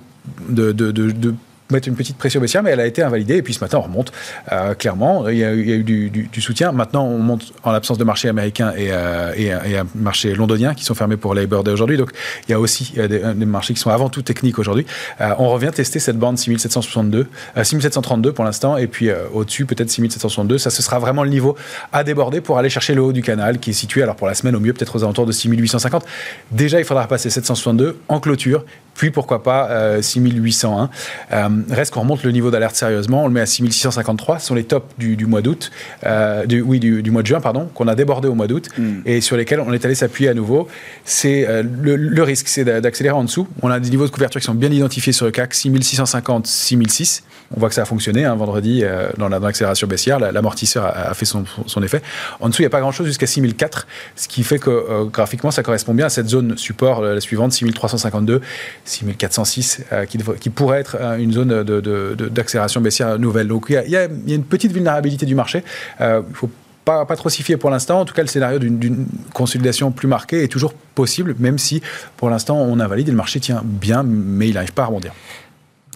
de, 0.47 0.71
de, 0.71 0.91
de 0.91 1.35
mettre 1.73 1.87
une 1.87 1.95
petite 1.95 2.17
pression 2.17 2.39
baissière, 2.39 2.63
mais 2.63 2.71
elle 2.71 2.79
a 2.79 2.85
été 2.85 3.01
invalidée. 3.01 3.37
Et 3.37 3.41
puis 3.41 3.53
ce 3.53 3.59
matin, 3.59 3.79
on 3.79 3.81
remonte. 3.81 4.11
Euh, 4.51 4.73
clairement, 4.73 5.27
il 5.27 5.37
y 5.37 5.43
a, 5.43 5.53
eu 5.53 5.83
du, 5.83 6.41
soutien. 6.41 6.71
Maintenant, 6.71 7.05
on 7.05 7.19
monte 7.19 7.53
en 7.63 7.71
l'absence 7.71 7.97
de 7.97 8.03
marché 8.03 8.29
américain 8.29 8.73
et, 8.77 8.89
euh, 8.91 9.33
et, 9.35 9.51
un 9.51 9.87
marché 9.95 10.33
londonien 10.35 10.73
qui 10.73 10.83
sont 10.83 10.95
fermés 10.95 11.17
pour 11.17 11.33
Labor 11.33 11.63
Day 11.63 11.71
aujourd'hui. 11.71 11.97
Donc, 11.97 12.11
il 12.47 12.51
y 12.51 12.53
a 12.53 12.59
aussi 12.59 12.93
des, 12.93 13.07
des, 13.07 13.45
marchés 13.45 13.73
qui 13.73 13.79
sont 13.79 13.89
avant 13.89 14.09
tout 14.09 14.21
techniques 14.21 14.59
aujourd'hui. 14.59 14.85
Euh, 15.21 15.31
on 15.39 15.49
revient 15.49 15.71
tester 15.73 15.99
cette 15.99 16.17
bande 16.17 16.37
6762, 16.37 17.27
6732 17.61 18.33
pour 18.33 18.45
l'instant, 18.45 18.77
et 18.77 18.87
puis 18.87 19.09
au-dessus, 19.33 19.65
peut-être 19.65 19.89
6762. 19.89 20.57
Ça, 20.57 20.69
ce 20.69 20.81
sera 20.81 20.99
vraiment 20.99 21.23
le 21.23 21.29
niveau 21.29 21.57
à 21.91 22.03
déborder 22.03 22.41
pour 22.41 22.57
aller 22.57 22.69
chercher 22.69 22.93
le 22.93 23.01
haut 23.01 23.13
du 23.13 23.21
canal 23.21 23.59
qui 23.59 23.71
est 23.71 23.73
situé, 23.73 24.03
alors 24.03 24.15
pour 24.15 24.27
la 24.27 24.33
semaine, 24.33 24.55
au 24.55 24.59
mieux, 24.59 24.73
peut-être 24.73 24.95
aux 24.95 25.03
alentours 25.03 25.25
de 25.25 25.31
6850. 25.31 26.05
Déjà, 26.51 26.79
il 26.79 26.85
faudra 26.85 27.07
passer 27.07 27.29
762 27.29 27.97
en 28.07 28.19
clôture 28.19 28.65
puis 28.93 29.11
pourquoi 29.11 29.43
pas 29.43 30.01
6801. 30.01 30.83
Euh, 30.83 30.87
euh, 31.33 31.49
reste 31.69 31.93
qu'on 31.93 32.01
remonte 32.01 32.23
le 32.23 32.31
niveau 32.31 32.51
d'alerte 32.51 32.75
sérieusement, 32.75 33.23
on 33.23 33.27
le 33.27 33.33
met 33.33 33.41
à 33.41 33.45
6653, 33.45 34.39
ce 34.39 34.47
sont 34.47 34.55
les 34.55 34.63
tops 34.63 34.87
du, 34.97 35.25
mois 35.25 35.41
d'août, 35.41 35.71
euh, 36.05 36.45
du, 36.45 36.61
oui, 36.61 36.79
du, 36.79 37.11
mois 37.11 37.21
de 37.21 37.27
juin, 37.27 37.41
pardon, 37.41 37.69
qu'on 37.73 37.87
a 37.87 37.95
débordé 37.95 38.27
au 38.27 38.35
mois 38.35 38.47
d'août, 38.47 38.69
mm. 38.77 39.01
et 39.05 39.21
sur 39.21 39.37
lesquels 39.37 39.59
on 39.59 39.73
est 39.73 39.83
allé 39.85 39.95
s'appuyer 39.95 40.29
à 40.29 40.33
nouveau. 40.33 40.67
C'est 41.05 41.47
le, 41.63 42.23
risque, 42.23 42.47
c'est 42.47 42.63
d'accélérer 42.63 43.15
en 43.15 43.23
dessous. 43.23 43.47
On 43.61 43.69
a 43.69 43.79
des 43.79 43.89
niveaux 43.89 44.05
de 44.05 44.11
couverture 44.11 44.39
qui 44.39 44.45
sont 44.45 44.53
bien 44.53 44.71
identifiés 44.71 45.13
sur 45.13 45.25
le 45.25 45.31
CAC, 45.31 45.53
6650, 45.53 46.47
6006. 46.47 47.23
On 47.55 47.59
voit 47.59 47.69
que 47.69 47.75
ça 47.75 47.83
a 47.83 47.85
fonctionné 47.85 48.25
hein, 48.25 48.35
vendredi 48.35 48.83
dans 49.17 49.29
l'accélération 49.29 49.87
baissière, 49.87 50.19
l'amortisseur 50.19 50.85
a, 50.85 51.13
fait 51.13 51.25
son, 51.25 51.43
effet. 51.83 52.01
En 52.39 52.49
dessous, 52.49 52.61
il 52.61 52.65
n'y 52.65 52.67
a 52.67 52.71
pas 52.71 52.79
grand-chose 52.79 53.07
jusqu'à 53.07 53.27
6004, 53.27 53.87
ce 54.15 54.27
qui 54.27 54.43
fait 54.43 54.59
que 54.59 55.05
graphiquement, 55.05 55.51
ça 55.51 55.63
correspond 55.63 55.93
bien 55.93 56.05
à 56.05 56.09
cette 56.09 56.29
zone 56.29 56.57
support, 56.57 57.01
la 57.01 57.21
suivante, 57.21 57.53
6352. 57.53 58.41
6406, 58.85 59.81
euh, 59.91 60.05
qui, 60.05 60.49
pourrait 60.49 60.79
être 60.79 60.97
euh, 60.99 61.17
une 61.17 61.31
zone 61.31 61.63
d'accélération 61.63 62.81
baissière 62.81 63.17
nouvelle. 63.17 63.47
Donc 63.47 63.67
il 63.69 63.89
y, 63.89 63.95
a, 63.95 64.05
une 64.05 64.43
petite 64.43 64.71
vulnérabilité 64.71 65.25
du 65.25 65.35
marché. 65.35 65.63
Euh, 66.01 66.21
il 66.29 66.35
faut 66.35 66.49
pas, 66.83 67.05
pas 67.05 67.15
trop 67.15 67.29
s'y 67.29 67.43
fier 67.43 67.57
pour 67.57 67.69
l'instant. 67.69 68.01
En 68.01 68.05
tout 68.05 68.13
cas, 68.13 68.21
le 68.21 68.27
scénario 68.27 68.59
d'une 68.59 69.05
consolidation 69.33 69.91
plus 69.91 70.07
marquée 70.07 70.43
est 70.43 70.49
toujours 70.49 70.73
possible, 70.95 71.35
même 71.39 71.57
si 71.57 71.81
pour 72.17 72.29
l'instant 72.29 72.57
on 72.57 72.79
invalide 72.79 73.07
et 73.07 73.11
le 73.11 73.17
marché 73.17 73.39
tient 73.39 73.61
bien, 73.63 74.03
mais 74.03 74.49
il 74.49 74.53
n'arrive 74.55 74.73
pas 74.73 74.83
à 74.83 74.87
rebondir. 74.87 75.13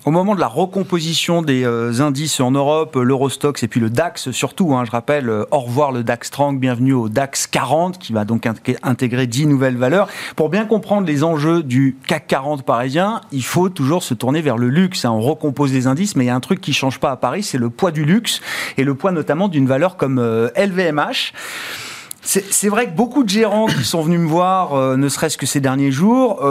Au 0.08 0.10
moment 0.10 0.36
de 0.36 0.40
la 0.40 0.48
recomposition 0.48 1.42
des 1.42 1.66
euh, 1.66 2.00
indices 2.00 2.40
en 2.40 2.52
Europe, 2.52 2.96
l'Eurostox 2.96 3.62
et 3.62 3.68
puis 3.68 3.82
le 3.82 3.90
DAX 3.90 4.32
surtout, 4.32 4.74
hein, 4.74 4.86
je 4.86 4.92
rappelle, 4.92 5.28
euh, 5.28 5.44
au 5.52 5.60
revoir 5.60 5.92
le 5.92 6.02
DAX 6.02 6.32
30, 6.32 6.62
bienvenue 6.62 6.94
au 6.94 7.10
DAX 7.10 7.46
40 7.46 8.00
qui 8.00 8.14
va 8.14 8.24
donc 8.24 8.48
intégrer 8.84 9.28
10 9.28 9.48
nouvelles 9.48 9.76
valeurs. 9.76 10.08
Pour 10.38 10.48
bien 10.48 10.64
comprendre 10.64 11.06
les 11.06 11.26
enjeux 11.26 11.62
du 11.62 11.98
CAC 12.08 12.26
40 12.26 12.64
parisien, 12.64 13.20
il 13.34 13.44
faut 13.44 13.68
toujours 13.68 14.02
se 14.02 14.14
tourner 14.14 14.40
vers 14.40 14.58
le 14.58 14.70
luxe. 14.70 15.04
Hein. 15.04 15.12
On 15.12 15.20
recompose 15.20 15.74
les 15.74 15.88
indices, 15.88 16.16
mais 16.16 16.24
il 16.24 16.28
y 16.28 16.32
a 16.32 16.36
un 16.36 16.40
truc 16.40 16.62
qui 16.62 16.72
change 16.72 17.02
pas 17.02 17.12
à 17.12 17.18
Paris, 17.18 17.44
c'est 17.44 17.58
le 17.58 17.70
poids 17.70 17.92
du 17.92 18.06
luxe 18.06 18.40
et 18.78 18.86
le 18.86 18.96
poids 18.96 19.12
notamment 19.12 19.50
d'une 19.50 19.68
valeur 19.68 19.98
comme 19.98 20.22
LVMH. 20.56 21.34
Euh, 21.34 22.42
c'est 22.50 22.70
vrai 22.70 22.86
que 22.86 22.96
beaucoup 22.96 23.26
de 23.26 23.30
gérants 23.30 23.68
qui 23.68 23.84
sont 23.84 24.04
venus 24.04 24.22
me 24.22 24.28
voir, 24.28 24.98
ne 24.98 25.10
serait-ce 25.10 25.38
que 25.38 25.46
ces 25.46 25.60
derniers 25.60 25.92
jours, 25.92 26.42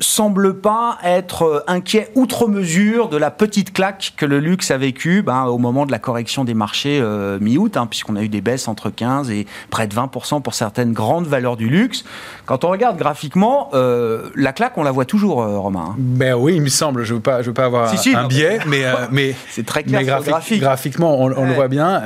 semble 0.00 0.54
pas 0.60 0.98
être 1.04 1.42
euh, 1.42 1.60
inquiet 1.66 2.10
outre 2.14 2.48
mesure 2.48 3.08
de 3.08 3.16
la 3.16 3.30
petite 3.30 3.72
claque 3.72 4.14
que 4.16 4.26
le 4.26 4.38
luxe 4.38 4.70
a 4.70 4.78
vécu 4.78 5.22
ben, 5.22 5.44
au 5.44 5.58
moment 5.58 5.86
de 5.86 5.92
la 5.92 5.98
correction 5.98 6.44
des 6.44 6.54
marchés 6.54 7.00
euh, 7.00 7.38
mi-août, 7.40 7.76
hein, 7.76 7.86
puisqu'on 7.86 8.16
a 8.16 8.22
eu 8.22 8.28
des 8.28 8.40
baisses 8.40 8.68
entre 8.68 8.90
15 8.90 9.30
et 9.30 9.46
près 9.70 9.86
de 9.86 9.94
20% 9.94 10.42
pour 10.42 10.54
certaines 10.54 10.92
grandes 10.92 11.26
valeurs 11.26 11.56
du 11.56 11.68
luxe. 11.68 12.04
Quand 12.46 12.64
on 12.64 12.70
regarde 12.70 12.96
graphiquement, 12.96 13.70
euh, 13.74 14.30
la 14.34 14.52
claque, 14.52 14.76
on 14.76 14.82
la 14.82 14.90
voit 14.90 15.04
toujours, 15.04 15.44
Romain. 15.44 15.90
Hein. 15.90 15.94
Ben 15.98 16.34
oui, 16.34 16.54
il 16.56 16.62
me 16.62 16.68
semble. 16.68 17.04
Je 17.04 17.12
ne 17.12 17.18
veux, 17.18 17.22
pas, 17.22 17.42
je 17.42 17.48
veux 17.48 17.54
pas 17.54 17.66
avoir 17.66 17.92
un 17.92 18.26
biais, 18.26 18.60
mais, 18.66 18.84
mais 19.10 19.34
c'est 19.50 19.66
très 19.66 19.82
clair 19.82 20.02
graphique, 20.04 20.60
graphiquement, 20.60 21.20
on, 21.20 21.28
le 21.28 21.54
voit 21.54 21.68
bien. 21.68 22.02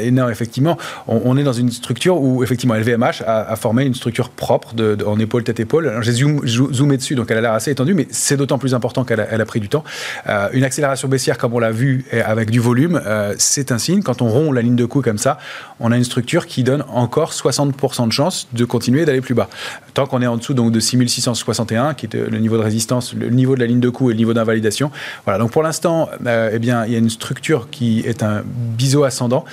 et 0.00 0.10
non, 0.10 0.28
effectivement, 0.28 0.76
on, 1.06 1.36
est 1.36 1.42
dans 1.42 1.52
une 1.52 1.70
structure 1.70 2.20
où, 2.20 2.42
effectivement, 2.42 2.74
LVMH 2.74 3.22
a, 3.26 3.50
a 3.50 3.56
formé 3.56 3.84
une 3.84 3.94
structure 3.94 4.30
propre 4.30 4.74
de, 4.74 4.96
en 5.06 5.18
épaule, 5.18 5.44
tête-épaule. 5.44 5.98
J'ai 6.02 6.12
zoomé 6.12 6.96
dessus 6.96 7.15
donc 7.16 7.30
elle 7.30 7.38
a 7.38 7.40
l'air 7.40 7.52
assez 7.52 7.70
étendue, 7.70 7.94
mais 7.94 8.06
c'est 8.10 8.36
d'autant 8.36 8.58
plus 8.58 8.74
important 8.74 9.04
qu'elle 9.04 9.20
a, 9.20 9.26
elle 9.30 9.40
a, 9.40 9.46
pris 9.46 9.60
du 9.60 9.68
temps. 9.68 9.84
Euh, 10.28 10.48
une 10.52 10.64
accélération 10.64 11.08
baissière, 11.08 11.38
comme 11.38 11.54
on 11.54 11.58
l'a 11.58 11.72
vu, 11.72 12.04
avec 12.24 12.50
du 12.50 12.60
volume, 12.60 13.00
euh, 13.06 13.34
c'est 13.38 13.72
un 13.72 13.78
signe. 13.78 14.02
Quand 14.02 14.22
on 14.22 14.28
rompt 14.28 14.54
la 14.54 14.62
ligne 14.62 14.76
de 14.76 14.84
coup 14.84 15.02
comme 15.02 15.18
ça, 15.18 15.38
on 15.80 15.92
a 15.92 15.96
une 15.96 16.04
structure 16.04 16.46
qui 16.46 16.62
donne 16.62 16.84
encore 16.92 17.32
60% 17.32 18.08
de 18.08 18.12
chance 18.12 18.48
de 18.52 18.64
continuer 18.64 19.04
d'aller 19.04 19.20
plus 19.20 19.34
bas. 19.34 19.48
Tant 19.94 20.06
qu'on 20.06 20.22
est 20.22 20.26
en 20.26 20.36
dessous 20.36 20.54
donc, 20.54 20.72
de 20.72 20.80
6661, 20.80 21.94
qui 21.94 22.06
est 22.06 22.14
le 22.14 22.38
niveau 22.38 22.56
de 22.56 22.62
résistance, 22.62 23.14
le 23.14 23.28
niveau 23.28 23.54
de 23.54 23.60
la 23.60 23.66
ligne 23.66 23.80
de 23.80 23.88
coup 23.88 24.10
et 24.10 24.12
le 24.12 24.18
niveau 24.18 24.34
d'invalidation. 24.34 24.90
Voilà, 25.24 25.38
donc 25.38 25.50
pour 25.50 25.62
l'instant, 25.62 26.08
euh, 26.26 26.50
eh 26.52 26.58
bien, 26.58 26.84
il 26.86 26.92
y 26.92 26.94
a 26.94 26.98
une 26.98 27.10
structure 27.10 27.68
qui 27.70 28.00
est 28.00 28.22
un 28.22 28.42
biseau 28.44 29.04
ascendant, 29.04 29.44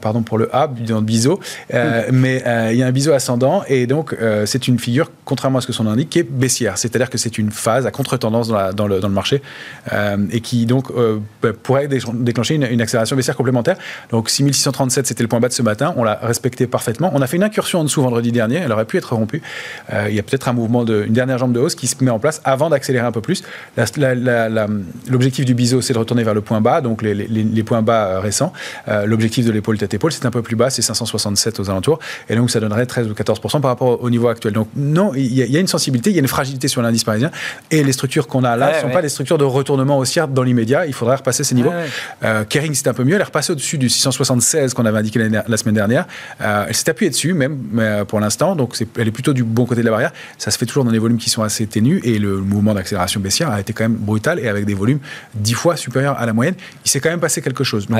pardon 0.00 0.22
pour 0.22 0.38
le 0.38 0.54
A, 0.54 0.66
biseau, 0.66 1.40
euh, 1.74 2.08
mais 2.12 2.42
il 2.72 2.78
y 2.78 2.82
a 2.82 2.86
un 2.86 2.92
biseau 2.92 3.12
ascendant 3.12 3.62
et 3.68 3.86
donc 3.86 4.16
c'est 4.44 4.68
une 4.68 4.78
figure, 4.78 5.10
contrairement 5.24 5.58
à 5.58 5.60
ce 5.60 5.66
que 5.66 5.72
son 5.72 5.86
indique, 5.86 6.10
qui 6.10 6.18
est 6.20 6.28
baissière, 6.28 6.78
c'est-à-dire 6.96 7.10
que 7.10 7.18
c'est 7.18 7.38
une 7.38 7.50
phase 7.50 7.86
à 7.86 7.90
contre-tendance 7.90 8.48
dans, 8.48 8.86
le, 8.86 9.00
marché 9.08 9.42
et 10.32 10.40
qui 10.40 10.66
donc 10.66 10.90
bah, 11.42 11.50
pourrait 11.62 11.88
déclencher 11.88 12.54
une, 12.54 12.80
accélération 12.80 13.16
baissière 13.16 13.36
complémentaire. 13.36 13.76
Donc 14.10 14.30
6637, 14.30 15.06
c'était 15.06 15.22
le 15.22 15.28
point 15.28 15.40
bas 15.40 15.48
de 15.48 15.52
ce 15.52 15.62
matin, 15.62 15.94
on 15.96 16.04
l'a 16.04 16.18
respecté 16.22 16.66
parfaitement. 16.66 17.10
On 17.14 17.22
a 17.22 17.26
fait 17.26 17.36
une 17.36 17.44
incursion 17.44 17.80
en 17.80 17.84
dessous 17.84 18.02
vendredi 18.02 18.32
dernier, 18.32 18.56
elle 18.56 18.72
aurait 18.72 18.84
pu 18.84 18.96
être 18.96 19.14
rompue. 19.14 19.42
il 20.08 20.14
y 20.14 20.18
a 20.18 20.22
peut-être 20.22 20.48
un 20.48 20.52
mouvement, 20.52 20.84
de, 20.84 21.04
une 21.06 21.12
dernière 21.12 21.38
jambe 21.38 21.52
de 21.52 21.60
hausse 21.60 21.74
qui 21.74 21.86
se 21.86 22.02
met 22.02 22.10
en 22.10 22.18
place 22.18 22.40
avant 22.44 22.70
d'accélérer 22.70 23.06
un 23.06 23.12
peu 23.12 23.20
plus. 23.20 23.42
L'objectif 25.08 25.44
du 25.44 25.54
biseau, 25.54 25.80
c'est 25.80 25.92
de 25.92 25.98
retourner 25.98 26.24
vers 26.24 26.34
le 26.34 26.40
point 26.40 26.60
bas, 26.60 26.80
donc 26.80 27.02
les, 27.02 27.62
points 27.62 27.82
bas 27.82 28.06
euh, 28.06 28.20
récents. 28.20 28.52
Euh, 28.88 29.06
l'objectif 29.06 29.44
de 29.44 29.50
l'épaule 29.50 29.78
tête 29.78 29.92
épaule, 29.94 30.12
c'est 30.12 30.26
un 30.26 30.30
peu 30.30 30.42
plus 30.42 30.56
bas, 30.56 30.70
c'est 30.70 30.82
567 30.82 31.60
aux 31.60 31.70
alentours, 31.70 31.98
et 32.28 32.36
donc 32.36 32.50
ça 32.50 32.60
donnerait 32.60 32.86
13 32.86 33.08
ou 33.08 33.14
14 33.14 33.40
par 33.40 33.62
rapport 33.62 34.02
au 34.02 34.10
niveau 34.10 34.28
actuel. 34.28 34.52
Donc 34.52 34.68
non, 34.76 35.12
il 35.14 35.32
y, 35.32 35.56
a 35.56 35.60
une 35.60 35.66
sensibilité, 35.66 36.10
il 36.10 36.16
y 36.16 36.18
a 36.18 36.22
une 36.22 36.28
fragilité 36.28 36.68
sur 36.68 36.82
l'indice 36.86 37.04
parisien, 37.04 37.30
et 37.70 37.84
les 37.84 37.92
structures 37.92 38.26
qu'on 38.26 38.44
a 38.44 38.56
là 38.56 38.76
ne 38.76 38.80
sont 38.80 38.90
pas 38.90 39.02
des 39.02 39.08
structures 39.08 39.38
de 39.38 39.44
retournement 39.44 39.98
haussière 39.98 40.28
dans 40.28 40.42
l'immédiat. 40.42 40.86
Il 40.86 40.92
faudrait 40.92 41.16
repasser 41.16 41.44
ces 41.44 41.54
niveaux. 41.54 41.72
Euh, 42.24 42.44
Kering, 42.44 42.74
c'est 42.74 42.88
un 42.88 42.94
peu 42.94 43.04
mieux. 43.04 43.14
Elle 43.14 43.20
est 43.20 43.24
repassée 43.24 43.52
au-dessus 43.52 43.78
du 43.78 43.88
676 43.88 44.74
qu'on 44.74 44.86
avait 44.86 44.98
indiqué 44.98 45.28
la, 45.28 45.56
semaine 45.56 45.74
dernière. 45.74 46.06
elle 46.40 46.74
s'est 46.74 46.90
appuyée 46.90 47.10
dessus, 47.10 47.34
même 47.34 48.04
pour 48.06 48.20
l'instant, 48.20 48.56
donc 48.56 48.76
elle 48.98 49.08
est 49.08 49.12
plutôt 49.12 49.32
du 49.32 49.44
bon 49.44 49.66
côté 49.66 49.80
de 49.80 49.86
la 49.86 49.90
barrière. 49.90 50.12
Ça 50.38 50.50
se 50.50 50.58
fait 50.58 50.66
toujours 50.66 50.84
dans 50.84 50.92
des 50.92 50.98
volumes 50.98 51.18
qui 51.18 51.30
sont 51.30 51.42
assez 51.42 51.66
ténus, 51.66 52.00
et 52.04 52.18
le 52.18 52.38
mouvement 52.38 52.74
d'accélération 52.74 53.20
baissière 53.20 53.50
a 53.50 53.60
été 53.60 53.72
quand 53.72 53.84
même 53.84 53.96
brutal 53.96 54.38
et 54.38 54.48
avec 54.48 54.64
des 54.64 54.74
volumes 54.74 55.00
dix 55.34 55.54
fois 55.54 55.76
supérieurs 55.76 56.18
à 56.18 56.26
la 56.26 56.32
moyenne. 56.32 56.54
Il 56.84 56.90
s'est 56.90 57.00
quand 57.00 57.10
même 57.10 57.20
passé 57.20 57.42
quelque 57.42 57.64
chose. 57.64 57.86
Donc, 57.86 57.98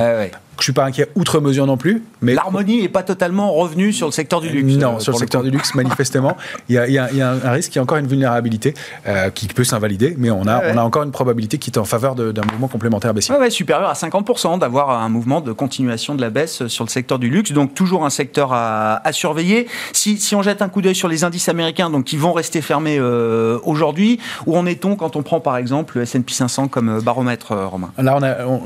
Je 0.57 0.63
suis 0.63 0.73
pas 0.73 0.85
inquiet 0.85 1.09
outre 1.15 1.39
mesure 1.39 1.65
non 1.65 1.77
plus. 1.77 2.01
Mais 2.21 2.33
l'harmonie 2.33 2.81
n'est 2.81 2.89
pas 2.89 3.03
totalement 3.03 3.53
revenue 3.53 3.93
sur 3.93 4.07
le 4.07 4.11
secteur 4.11 4.41
du 4.41 4.49
luxe. 4.49 4.75
Non, 4.75 4.95
euh, 4.95 4.99
sur 4.99 5.11
le 5.11 5.17
secteur 5.17 5.43
du 5.43 5.51
luxe, 5.51 5.75
manifestement, 5.75 6.37
il 6.69 6.75
y, 6.75 6.77
a, 6.77 6.87
y, 6.87 6.97
a, 6.97 7.31
un 7.31 7.51
risque, 7.51 7.73
il 7.75 7.77
y 7.77 7.79
a 7.79 7.83
encore 7.83 7.97
une 7.97 8.07
vulnérabilité 8.07 8.73
euh, 9.07 9.29
qui 9.29 9.47
peut 9.47 9.63
s'invalider, 9.63 10.15
mais 10.17 10.29
on 10.29 10.47
a, 10.47 10.73
on 10.73 10.77
a 10.77 10.81
encore 10.81 11.03
une 11.03 11.11
probabilité 11.11 11.57
qui 11.57 11.69
est 11.69 11.77
en 11.77 11.85
faveur 11.85 12.15
d'un 12.15 12.43
mouvement 12.51 12.67
complémentaire 12.67 13.13
baissier. 13.13 13.35
Ouais, 13.35 13.49
supérieur 13.49 13.89
à 13.89 13.93
50% 13.93 14.59
d'avoir 14.59 14.89
un 14.89 15.09
mouvement 15.09 15.41
de 15.41 15.51
continuation 15.51 16.15
de 16.15 16.21
la 16.21 16.29
baisse 16.29 16.67
sur 16.67 16.83
le 16.83 16.89
secteur 16.89 17.19
du 17.19 17.29
luxe. 17.29 17.51
Donc 17.51 17.73
toujours 17.73 18.05
un 18.05 18.09
secteur 18.09 18.53
à, 18.53 19.01
à 19.07 19.11
surveiller. 19.11 19.67
Si, 19.93 20.17
si, 20.17 20.35
on 20.35 20.41
jette 20.41 20.61
un 20.61 20.69
coup 20.69 20.81
d'œil 20.81 20.95
sur 20.95 21.07
les 21.07 21.23
indices 21.23 21.49
américains, 21.49 21.89
donc 21.89 22.05
qui 22.05 22.17
vont 22.17 22.33
rester 22.33 22.61
fermés 22.61 22.97
euh, 22.99 23.59
aujourd'hui, 23.63 24.19
où 24.45 24.57
en 24.57 24.65
est-on 24.65 24.95
quand 24.95 25.15
on 25.15 25.23
prend 25.23 25.39
par 25.39 25.57
exemple 25.57 25.97
le 25.97 26.03
S&P 26.03 26.33
500 26.33 26.67
comme 26.67 26.89
euh, 26.89 27.01
baromètre, 27.01 27.51
euh, 27.51 27.67
Romain? 27.67 27.91
Là, 27.97 28.19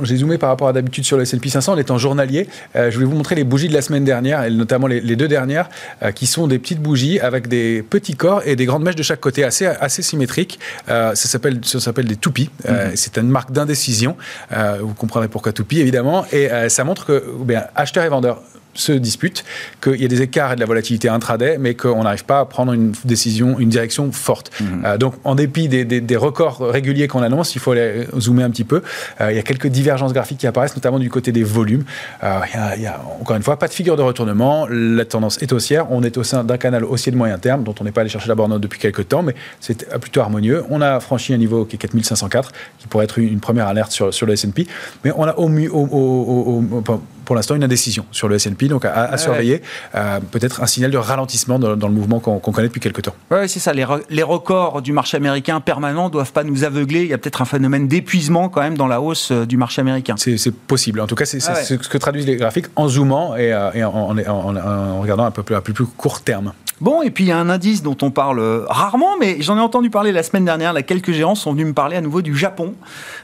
j'ai 0.03 0.17
zoomé 0.17 0.37
par 0.37 0.49
rapport 0.49 0.67
à 0.67 0.73
d'habitude 0.73 1.05
sur 1.05 1.17
le 1.17 1.23
S&P 1.23 1.49
500 1.49 1.73
en 1.73 1.77
étant 1.77 1.97
journalier. 1.97 2.47
Euh, 2.75 2.91
je 2.91 2.99
vais 2.99 3.05
vous 3.05 3.15
montrer 3.15 3.35
les 3.35 3.43
bougies 3.43 3.67
de 3.67 3.73
la 3.73 3.81
semaine 3.81 4.03
dernière, 4.03 4.43
et 4.43 4.51
notamment 4.51 4.87
les, 4.87 5.15
deux 5.15 5.27
dernières, 5.27 5.69
qui 6.15 6.25
sont 6.25 6.47
des 6.47 6.57
petites 6.57 6.81
bougies 6.81 7.19
avec 7.19 7.47
des 7.47 7.83
petits 7.83 8.15
corps 8.15 8.41
et 8.45 8.55
des 8.55 8.65
grandes 8.65 8.83
mèches 8.83 8.95
de 8.95 9.03
chaque 9.03 9.19
côté, 9.19 9.43
assez, 9.43 9.65
assez 9.65 10.00
symétriques. 10.01 10.59
ça 10.87 11.15
s'appelle 11.15 11.59
des 11.59 12.15
toupies. 12.15 12.49
Mhm. 12.67 12.91
C'est 12.95 13.17
une 13.17 13.29
marque 13.29 13.51
d'indécision. 13.51 14.17
vous 14.51 14.93
comprendrez 14.93 15.27
pourquoi 15.27 15.53
toupie, 15.53 15.79
évidemment. 15.79 16.25
Et 16.31 16.49
ça 16.69 16.83
montre 16.83 17.05
que 17.05 17.23
bien, 17.43 17.65
acheteurs 17.75 18.03
et 18.03 18.09
vendeurs 18.09 18.41
se 18.73 18.91
disputent, 18.91 19.43
qu'il 19.81 20.01
y 20.01 20.05
a 20.05 20.07
des 20.07 20.21
écarts 20.21 20.53
et 20.53 20.55
de 20.55 20.59
la 20.59 20.65
volatilité 20.65 21.09
intraday, 21.09 21.57
mais 21.59 21.75
qu'on 21.75 22.03
n'arrive 22.03 22.25
pas 22.25 22.39
à 22.39 22.45
prendre 22.45 22.73
une 22.73 22.93
décision, 23.05 23.59
une 23.59 23.69
direction 23.69 24.11
forte. 24.11 24.51
Mhm. 24.59 24.83
Euh, 24.85 24.97
donc, 24.97 25.15
en 25.23 25.35
dépit 25.35 25.67
des, 25.67 26.17
records 26.17 26.59
réguliers 26.59 27.07
qu'on 27.07 27.23
annonce, 27.23 27.55
il 27.55 27.59
faut 27.59 27.71
aller 27.71 28.07
zoomer 28.19 28.43
un 28.43 28.49
petit 28.51 28.63
peu. 28.63 28.81
Euh, 29.19 29.31
il 29.31 29.35
y 29.35 29.39
a 29.39 29.41
quelques 29.41 29.67
divergences 29.67 30.13
graphiques 30.13 30.39
qui 30.39 30.47
apparaissent, 30.47 30.75
notamment 30.75 30.99
du 30.99 31.09
côté 31.09 31.31
des 31.31 31.43
volumes. 31.43 31.83
Euh, 32.23 32.39
il, 32.75 32.83
y 32.83 32.85
a, 32.85 33.01
encore 33.19 33.35
une 33.35 33.43
fois, 33.43 33.57
pas 33.57 33.67
de 33.67 33.73
figure 33.73 33.97
de 33.97 34.01
retournement. 34.01 34.67
La 34.69 35.05
tendance 35.05 35.41
est 35.41 35.51
haussière. 35.51 35.91
On 35.91 36.03
est 36.03 36.17
au 36.17 36.23
sein 36.23 36.43
d'un 36.43 36.57
canal 36.57 36.83
haussier 36.83 37.11
de 37.11 37.17
moyen 37.17 37.37
terme, 37.37 37.63
dont 37.63 37.75
on 37.79 37.83
n'est 37.83 37.91
pas 37.91 38.01
allé 38.01 38.09
chercher 38.09 38.27
la 38.27 38.35
borne 38.35 38.59
depuis 38.59 38.79
quelques 38.79 39.07
temps, 39.07 39.23
mais 39.23 39.35
c'est 39.59 39.97
plutôt 39.99 40.21
harmonieux. 40.21 40.63
On 40.69 40.81
a 40.81 40.99
franchi 40.99 41.33
un 41.33 41.37
niveau 41.37 41.65
qui 41.65 41.75
est 41.75 41.79
4504, 41.79 42.51
qui 42.79 42.87
pourrait 42.87 43.05
être 43.05 43.19
une, 43.19 43.39
première 43.39 43.67
alerte 43.67 43.91
sur, 43.91 44.13
sur 44.13 44.27
le 44.27 44.33
S&P, 44.33 44.67
mais 45.03 45.11
on 45.15 45.23
a 45.23 45.33
au, 45.33 45.47
mieux, 45.47 45.73
au, 45.73 46.63
pour 47.25 47.35
l'instant 47.35 47.55
une 47.55 47.63
indécision 47.63 48.05
sur 48.11 48.27
le 48.27 48.35
S&P 48.35 48.60
donc 48.67 48.85
à, 48.85 49.17
surveiller. 49.17 49.61
Euh, 49.95 50.19
peut-être 50.31 50.61
un 50.61 50.67
signal 50.67 50.91
de 50.91 50.97
ralentissement 50.97 51.59
dans, 51.59 51.87
le 51.87 51.93
mouvement 51.93 52.19
qu'on 52.19 52.39
connaît 52.39 52.67
depuis 52.67 52.81
quelques 52.81 53.03
temps. 53.03 53.15
Oui, 53.31 53.47
c'est 53.47 53.59
ça. 53.59 53.73
Les, 53.73 53.85
les, 54.09 54.23
records 54.23 54.81
du 54.81 54.93
marché 54.93 55.17
américain 55.17 55.59
permanent 55.59 56.05
ne 56.05 56.11
doivent 56.11 56.31
pas 56.31 56.43
nous 56.43 56.63
aveugler. 56.63 57.01
Il 57.01 57.07
y 57.07 57.13
a 57.13 57.17
peut-être 57.17 57.41
un 57.41 57.45
phénomène 57.45 57.87
d'épuisement 57.87 58.49
quand 58.49 58.61
même 58.61 58.77
dans 58.77 58.87
la 58.87 59.01
hausse 59.01 59.31
euh, 59.31 59.45
du 59.45 59.57
marché 59.57 59.81
américain. 59.81 60.15
C'est 60.17 60.53
possible. 60.53 60.99
En 60.99 61.07
tout 61.07 61.15
cas, 61.15 61.25
c'est 61.25 61.39
ce 61.39 61.75
que 61.75 61.97
traduisent 61.97 62.27
les 62.27 62.37
graphiques 62.37 62.67
en 62.75 62.87
zoomant 62.87 63.35
et, 63.35 63.53
euh, 63.53 63.87
en, 63.87 64.17
en, 64.17 65.01
regardant 65.01 65.25
un 65.25 65.31
peu 65.31 65.43
plus, 65.43 65.55
à 65.55 65.61
plus, 65.61 65.73
plus 65.73 65.85
court 65.85 66.21
terme. 66.21 66.53
Bon, 66.81 67.01
et 67.01 67.11
puis 67.11 67.25
il 67.25 67.27
y 67.27 67.31
a 67.31 67.37
un 67.37 67.49
indice 67.49 67.83
dont 67.83 67.97
on 68.01 68.11
parle 68.11 68.65
rarement, 68.67 69.17
mais 69.19 69.37
j'en 69.39 69.57
ai 69.57 69.61
entendu 69.61 69.89
parler 69.89 70.11
la 70.11 70.23
semaine 70.23 70.45
dernière. 70.45 70.73
Là, 70.73 70.83
quelques 70.83 71.11
gérants 71.11 71.35
sont 71.35 71.53
venus 71.53 71.67
me 71.67 71.73
parler 71.73 71.95
à 71.95 72.01
nouveau 72.01 72.21
du 72.21 72.35
Japon. 72.35 72.73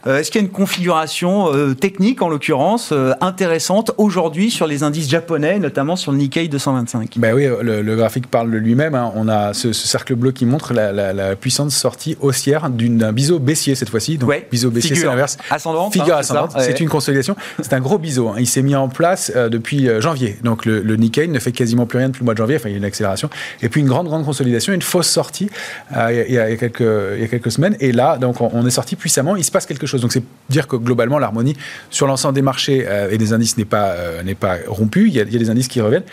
Est-ce 0.06 0.32
qu'il 0.32 0.40
y 0.42 0.44
a 0.44 0.48
une 0.48 0.54
configuration 0.54 1.52
technique, 1.76 2.22
en 2.22 2.30
l'occurrence, 2.30 2.94
intéressante 3.20 3.92
aujourd'hui 3.98 4.52
sur 4.52 4.68
les 4.68 4.84
indices 4.84 5.10
japonais 5.10 5.58
notamment 5.60 5.96
sur 5.96 6.12
le 6.12 6.18
Nikkei 6.18 6.48
225. 6.48 7.18
Ben 7.18 7.34
oui, 7.34 7.48
le, 7.62 7.96
graphique 7.96 8.28
parle 8.28 8.52
de 8.52 8.58
lui-même. 8.58 8.96
Hein. 8.96 9.12
On 9.16 9.28
a 9.28 9.54
ce, 9.54 9.74
cercle 9.74 10.16
bleu 10.16 10.32
qui 10.32 10.46
montre 10.46 10.74
la, 10.74 11.36
puissante 11.36 11.72
sortie 11.72 12.18
haussière 12.22 12.70
d'un 12.70 13.12
biseau 13.12 13.40
baissier 13.40 13.76
cette 13.76 13.90
fois-ci. 13.90 14.18
Donc, 14.18 14.32
biseau 14.52 14.70
baissier, 14.70 14.96
c'est 14.96 15.06
l'inverse. 15.06 15.38
Ascendante. 15.50 15.94
Figure 15.94 16.16
hein, 16.16 16.20
ascendante. 16.20 16.56
C'est 16.60 16.80
une 16.80 16.90
consolidation. 16.90 17.36
C'est 17.62 17.74
un 17.74 17.80
gros 17.80 17.98
biseau. 17.98 18.30
Hein. 18.30 18.36
Il 18.40 18.48
s'est 18.48 18.62
mis 18.62 18.76
en 18.76 18.90
place 18.90 19.32
euh, 19.36 19.50
depuis 19.50 19.88
euh, 19.88 20.02
janvier. 20.02 20.38
Donc, 20.44 20.66
le, 20.66 20.96
Nikkei 20.96 21.28
ne 21.28 21.40
fait 21.40 21.52
quasiment 21.52 21.86
plus 21.86 22.00
rien 22.00 22.08
depuis 22.08 22.22
le 22.22 22.26
mois 22.26 22.34
de 22.34 22.40
janvier. 22.40 22.56
Enfin, 22.56 22.70
il 22.70 22.74
y 22.74 22.76
a 22.76 22.78
une 22.78 22.86
accélération. 22.86 23.30
Et 23.62 23.70
puis, 23.70 23.82
une 23.82 23.88
grande, 23.88 24.08
grande 24.08 24.26
consolidation, 24.26 24.74
une 24.74 24.82
fausse 24.82 25.10
sortie 25.10 25.50
euh, 25.96 26.26
il, 26.28 26.34
y 26.34 26.40
a, 26.40 26.56
quelques, 26.56 26.80
il 26.82 27.22
y 27.22 27.24
a 27.24 27.28
quelques 27.28 27.52
semaines. 27.52 27.76
Et 27.80 27.92
là, 27.92 28.18
donc, 28.18 28.42
on, 28.42 28.66
est 28.66 28.72
sorti 28.72 28.96
puissamment. 28.96 29.36
Il 29.36 29.44
se 29.44 29.52
passe 29.52 29.66
quelque 29.66 29.88
chose. 29.88 30.02
Donc, 30.02 30.12
c'est 30.12 30.24
dire 30.50 30.68
que 30.68 30.76
globalement, 30.76 31.20
l'harmonie 31.20 31.56
sur 31.90 32.08
l'ensemble 32.08 32.36
des 32.36 32.42
marchés 32.42 32.88
et 33.10 33.18
des 33.18 33.34
indices 33.34 33.58
n'est 33.58 33.66
pas, 33.66 33.96
n'est 34.24 34.36
pas 34.36 34.58
rompue. 34.68 35.08
Il 35.08 35.14
y, 35.14 35.20
a, 35.20 35.24
il 35.24 35.34
y 35.34 35.36
a 35.36 35.40
des 35.40 35.50
indices 35.50 35.68
qui 35.68 35.82
reviennent. 35.82 36.04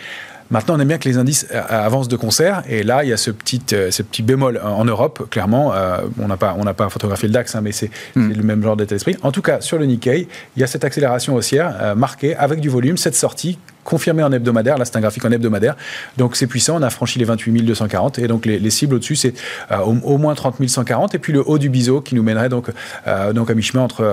Maintenant, 0.51 0.75
on 0.75 0.79
aime 0.79 0.87
bien 0.87 0.97
que 0.99 1.09
les 1.09 1.17
indices 1.17 1.47
euh, 1.51 1.61
avancent 1.69 2.07
de 2.07 2.15
concert, 2.15 2.63
et 2.69 2.83
là, 2.83 3.03
il 3.03 3.09
y 3.09 3.13
a 3.13 3.17
ce 3.17 3.31
petit, 3.31 3.61
euh, 3.73 3.89
ce 3.89 4.03
petit 4.03 4.21
bémol 4.21 4.61
en 4.63 4.85
Europe, 4.85 5.27
clairement. 5.31 5.73
Euh, 5.73 6.01
on 6.21 6.27
n'a 6.27 6.37
pas, 6.37 6.55
on 6.57 6.63
pas 6.73 6.89
photographié 6.89 7.27
le 7.27 7.33
DAX, 7.33 7.55
hein, 7.55 7.61
mais 7.63 7.71
c'est 7.71 7.89
hmm. 8.15 8.31
le 8.31 8.43
même 8.43 8.61
genre 8.61 8.77
d'état 8.77 8.93
d'esprit. 8.93 9.15
En 9.23 9.31
tout 9.31 9.41
cas, 9.41 9.61
sur 9.61 9.79
le 9.79 9.85
Nikkei, 9.85 10.27
il 10.55 10.59
y 10.59 10.63
a 10.63 10.67
cette 10.67 10.83
accélération 10.83 11.33
haussière 11.35 11.95
marquée 11.95 12.35
avec 12.35 12.59
du 12.59 12.69
volume, 12.69 12.97
cette 12.97 13.15
sortie 13.15 13.57
confirmé 13.85 14.23
en 14.23 14.31
hebdomadaire. 14.33 14.77
Là, 14.77 14.83
c'est 14.83 14.97
un 14.97 14.99
graphique 14.99 15.23
en 15.23 15.31
hebdomadaire. 15.31 15.75
Donc, 16.17 16.35
c'est 16.35 16.47
puissant. 16.47 16.75
On 16.77 16.81
a 16.81 16.89
franchi 16.89 17.19
les 17.19 17.25
28 17.25 17.61
240. 17.61 18.19
Et 18.19 18.27
donc, 18.27 18.45
les, 18.45 18.69
cibles 18.69 18.95
au-dessus, 18.95 19.15
c'est 19.15 19.33
euh, 19.71 19.77
au, 19.77 20.17
moins 20.17 20.35
30 20.35 20.67
140. 20.67 21.15
Et 21.15 21.19
puis, 21.19 21.31
le 21.31 21.47
haut 21.47 21.57
du 21.57 21.69
biseau 21.69 22.01
qui 22.01 22.15
nous 22.15 22.23
mènerait 22.23 22.49
donc, 22.49 22.69
euh, 23.07 23.31
donc 23.31 23.49
à 23.49 23.53
mi-chemin 23.53 23.83
entre 23.83 24.03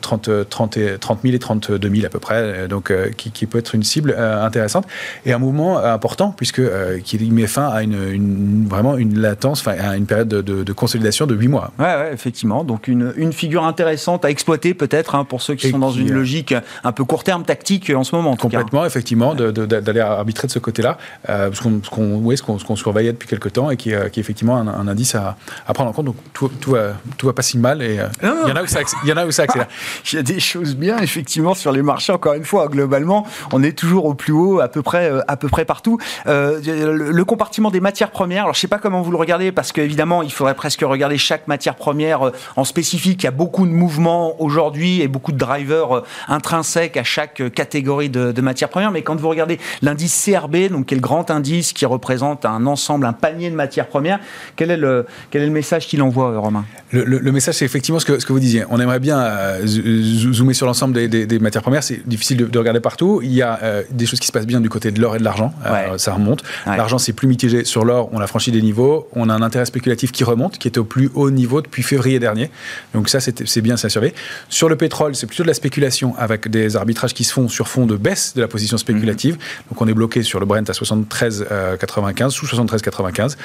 30, 0.00 0.48
30, 0.48 0.76
et, 0.76 0.98
30 0.98 1.20
000 1.22 1.34
et 1.34 1.38
32 1.38 1.90
000 1.90 2.06
à 2.06 2.08
peu 2.10 2.20
près. 2.20 2.68
Donc, 2.68 2.90
euh, 2.90 3.08
qui, 3.16 3.46
peut 3.46 3.58
être 3.58 3.74
une 3.74 3.82
cible 3.82 4.14
intéressante. 4.18 4.86
Et 5.24 5.32
un 5.32 5.38
mouvement 5.38 5.78
important, 5.78 6.34
puisque 6.36 6.60
qui 7.02 7.18
met 7.30 7.46
fin 7.46 7.68
à 7.68 7.82
une, 7.82 8.66
vraiment 8.68 8.96
une 8.96 9.18
latence, 9.18 9.60
enfin, 9.60 9.76
à 9.78 9.96
une 9.96 10.06
période 10.06 10.28
de, 10.28 10.72
consolidation 10.72 11.26
de 11.26 11.34
8 11.34 11.48
mois. 11.48 11.72
Ouais, 11.78 11.86
ouais 11.86 12.10
effectivement. 12.12 12.62
Donc, 12.62 12.88
une, 12.88 13.14
une, 13.16 13.32
figure 13.32 13.64
intéressante 13.64 14.24
à 14.24 14.30
exploiter 14.30 14.74
peut-être 14.74 15.14
hein, 15.14 15.24
pour 15.24 15.40
ceux 15.40 15.54
qui 15.54 15.70
sont 15.70 15.78
dans 15.78 15.90
une 15.90 16.12
logique 16.12 16.54
un 16.84 16.92
peu 16.92 17.04
court 17.04 17.24
terme 17.24 17.44
tactique 17.44 17.90
en 17.90 18.04
ce 18.04 18.14
moment. 18.14 18.32
En 18.32 18.36
complètement, 18.36 18.84
effectivement, 18.98 19.34
d'aller 19.34 20.00
arbitrer 20.00 20.48
de 20.48 20.52
ce 20.52 20.58
côté-là, 20.58 20.98
euh, 21.28 21.50
ce 21.52 22.42
qu'on 22.42 22.76
surveillait 22.76 23.12
depuis 23.12 23.28
quelques 23.28 23.52
temps 23.52 23.70
et 23.70 23.76
qui, 23.76 23.94
euh, 23.94 24.08
qui 24.08 24.18
est 24.18 24.22
effectivement 24.22 24.56
un, 24.56 24.88
indice 24.88 25.14
à, 25.14 25.36
prendre 25.72 25.90
en 25.90 25.92
compte. 25.92 26.06
Donc 26.06 26.16
tout, 26.32 26.48
tout, 26.48 26.72
va, 26.72 26.94
tout 27.16 27.26
va 27.26 27.32
pas 27.32 27.42
si 27.42 27.58
mal 27.58 27.80
et 27.80 28.00
euh, 28.00 28.06
il 28.22 28.48
y 28.48 28.52
en 28.52 28.56
a 28.56 28.62
où 28.62 28.66
ça, 28.66 28.80
il 29.04 29.08
y 29.08 29.12
en 29.12 29.16
a 29.16 29.24
où 29.24 29.30
ça 29.30 29.44
accélère. 29.44 29.68
il 30.12 30.16
y 30.16 30.18
a 30.18 30.22
des 30.22 30.40
choses 30.40 30.74
bien, 30.74 30.98
effectivement, 30.98 31.54
sur 31.54 31.70
les 31.70 31.82
marchés. 31.82 32.12
Encore 32.12 32.34
une 32.34 32.44
fois, 32.44 32.66
globalement, 32.66 33.26
on 33.52 33.62
est 33.62 33.76
toujours 33.78 34.06
au 34.06 34.14
plus 34.14 34.32
haut 34.32 34.60
à 34.60 34.68
peu 34.68 34.82
près, 34.82 35.12
à 35.28 35.36
peu 35.36 35.48
près 35.48 35.64
partout. 35.64 35.98
le, 36.26 37.22
compartiment 37.28 37.70
des 37.70 37.80
matières 37.80 38.10
premières, 38.10 38.44
alors 38.44 38.54
je 38.54 38.60
sais 38.60 38.68
pas 38.68 38.78
comment 38.78 39.02
vous 39.02 39.10
le 39.10 39.18
regardez 39.18 39.52
parce 39.52 39.70
qu'évidemment, 39.70 40.22
il 40.22 40.32
faudrait 40.32 40.54
presque 40.54 40.80
regarder 40.80 41.18
chaque 41.18 41.46
matière 41.46 41.76
première 41.76 42.32
en 42.56 42.64
spécifique. 42.64 43.22
Il 43.22 43.26
y 43.26 43.28
a 43.28 43.32
beaucoup 43.32 43.66
de 43.66 43.72
mouvements 43.72 44.40
aujourd'hui 44.40 45.02
et 45.02 45.08
beaucoup 45.08 45.30
de 45.30 45.36
drivers 45.36 46.02
intrinsèques 46.26 46.96
à 46.96 47.04
chaque 47.04 47.42
catégorie 47.52 48.08
de, 48.08 48.32
de 48.32 48.40
matières 48.40 48.70
premières 48.70 48.87
mais 48.90 49.02
quand 49.02 49.16
vous 49.16 49.28
regardez 49.28 49.58
l'indice 49.82 50.24
CRB, 50.24 50.70
donc 50.70 50.86
qui 50.86 50.94
est 50.94 50.96
le 50.96 51.02
grand 51.02 51.30
indice 51.30 51.72
qui 51.72 51.86
représente 51.86 52.44
un 52.44 52.66
ensemble, 52.66 53.06
un 53.06 53.12
panier 53.12 53.50
de 53.50 53.54
matières 53.54 53.88
premières, 53.88 54.20
quel 54.56 54.70
est 54.70 54.76
le, 54.76 55.06
quel 55.30 55.42
est 55.42 55.46
le 55.46 55.52
message 55.52 55.86
qu'il 55.86 56.02
envoie, 56.02 56.38
Romain? 56.38 56.64
Le, 56.90 57.32
message, 57.32 57.56
c'est 57.56 57.64
effectivement 57.64 58.00
ce 58.00 58.06
que, 58.06 58.18
ce 58.18 58.24
que 58.24 58.32
vous 58.32 58.40
disiez. 58.40 58.64
On 58.70 58.80
aimerait 58.80 59.00
bien 59.00 59.20
zoomer 59.64 60.54
sur 60.54 60.66
l'ensemble 60.66 61.08
des, 61.08 61.38
matières 61.38 61.62
premières. 61.62 61.82
C'est 61.82 62.06
difficile 62.08 62.48
de, 62.48 62.58
regarder 62.58 62.80
partout. 62.80 63.20
Il 63.22 63.32
y 63.32 63.42
a 63.42 63.58
des 63.90 64.06
choses 64.06 64.20
qui 64.20 64.26
se 64.26 64.32
passent 64.32 64.46
bien 64.46 64.60
du 64.60 64.70
côté 64.70 64.90
de 64.90 65.00
l'or 65.00 65.16
et 65.16 65.18
de 65.18 65.24
l'argent. 65.24 65.52
ça 65.96 66.14
remonte. 66.14 66.42
L'argent, 66.66 66.98
c'est 66.98 67.12
plus 67.12 67.28
mitigé 67.28 67.64
sur 67.64 67.84
l'or. 67.84 68.08
On 68.12 68.20
a 68.20 68.26
franchi 68.26 68.50
des 68.50 68.62
niveaux. 68.62 69.08
On 69.12 69.28
a 69.28 69.34
un 69.34 69.42
intérêt 69.42 69.66
spéculatif 69.66 70.12
qui 70.12 70.24
remonte, 70.24 70.58
qui 70.58 70.68
était 70.68 70.78
au 70.78 70.84
plus 70.84 71.10
haut 71.14 71.30
niveau 71.30 71.60
depuis 71.60 71.82
février 71.82 72.18
dernier. 72.18 72.50
Donc 72.94 73.08
ça, 73.08 73.20
c'est 73.20 73.60
bien, 73.60 73.76
ça 73.76 73.88
surveiller. 73.88 74.14
Sur 74.48 74.68
le 74.68 74.76
pétrole, 74.76 75.14
c'est 75.14 75.26
plutôt 75.26 75.42
de 75.42 75.48
la 75.48 75.54
spéculation 75.54 76.14
avec 76.16 76.48
des 76.48 76.76
arbitrages 76.76 77.14
qui 77.14 77.24
se 77.24 77.32
font 77.32 77.48
sur 77.48 77.68
fond 77.68 77.86
de 77.86 77.96
baisse 77.96 78.34
de 78.34 78.40
la 78.40 78.48
position 78.48 78.77
spéculative. 78.78 79.34
Mhm. 79.34 79.40
Donc 79.70 79.82
on 79.82 79.88
est 79.88 79.94
bloqué 79.94 80.22
sur 80.22 80.40
le 80.40 80.46
Brent 80.46 80.68
à 80.68 80.72
73,95, 80.72 82.30
sous 82.30 82.46
73,95. 82.46 83.36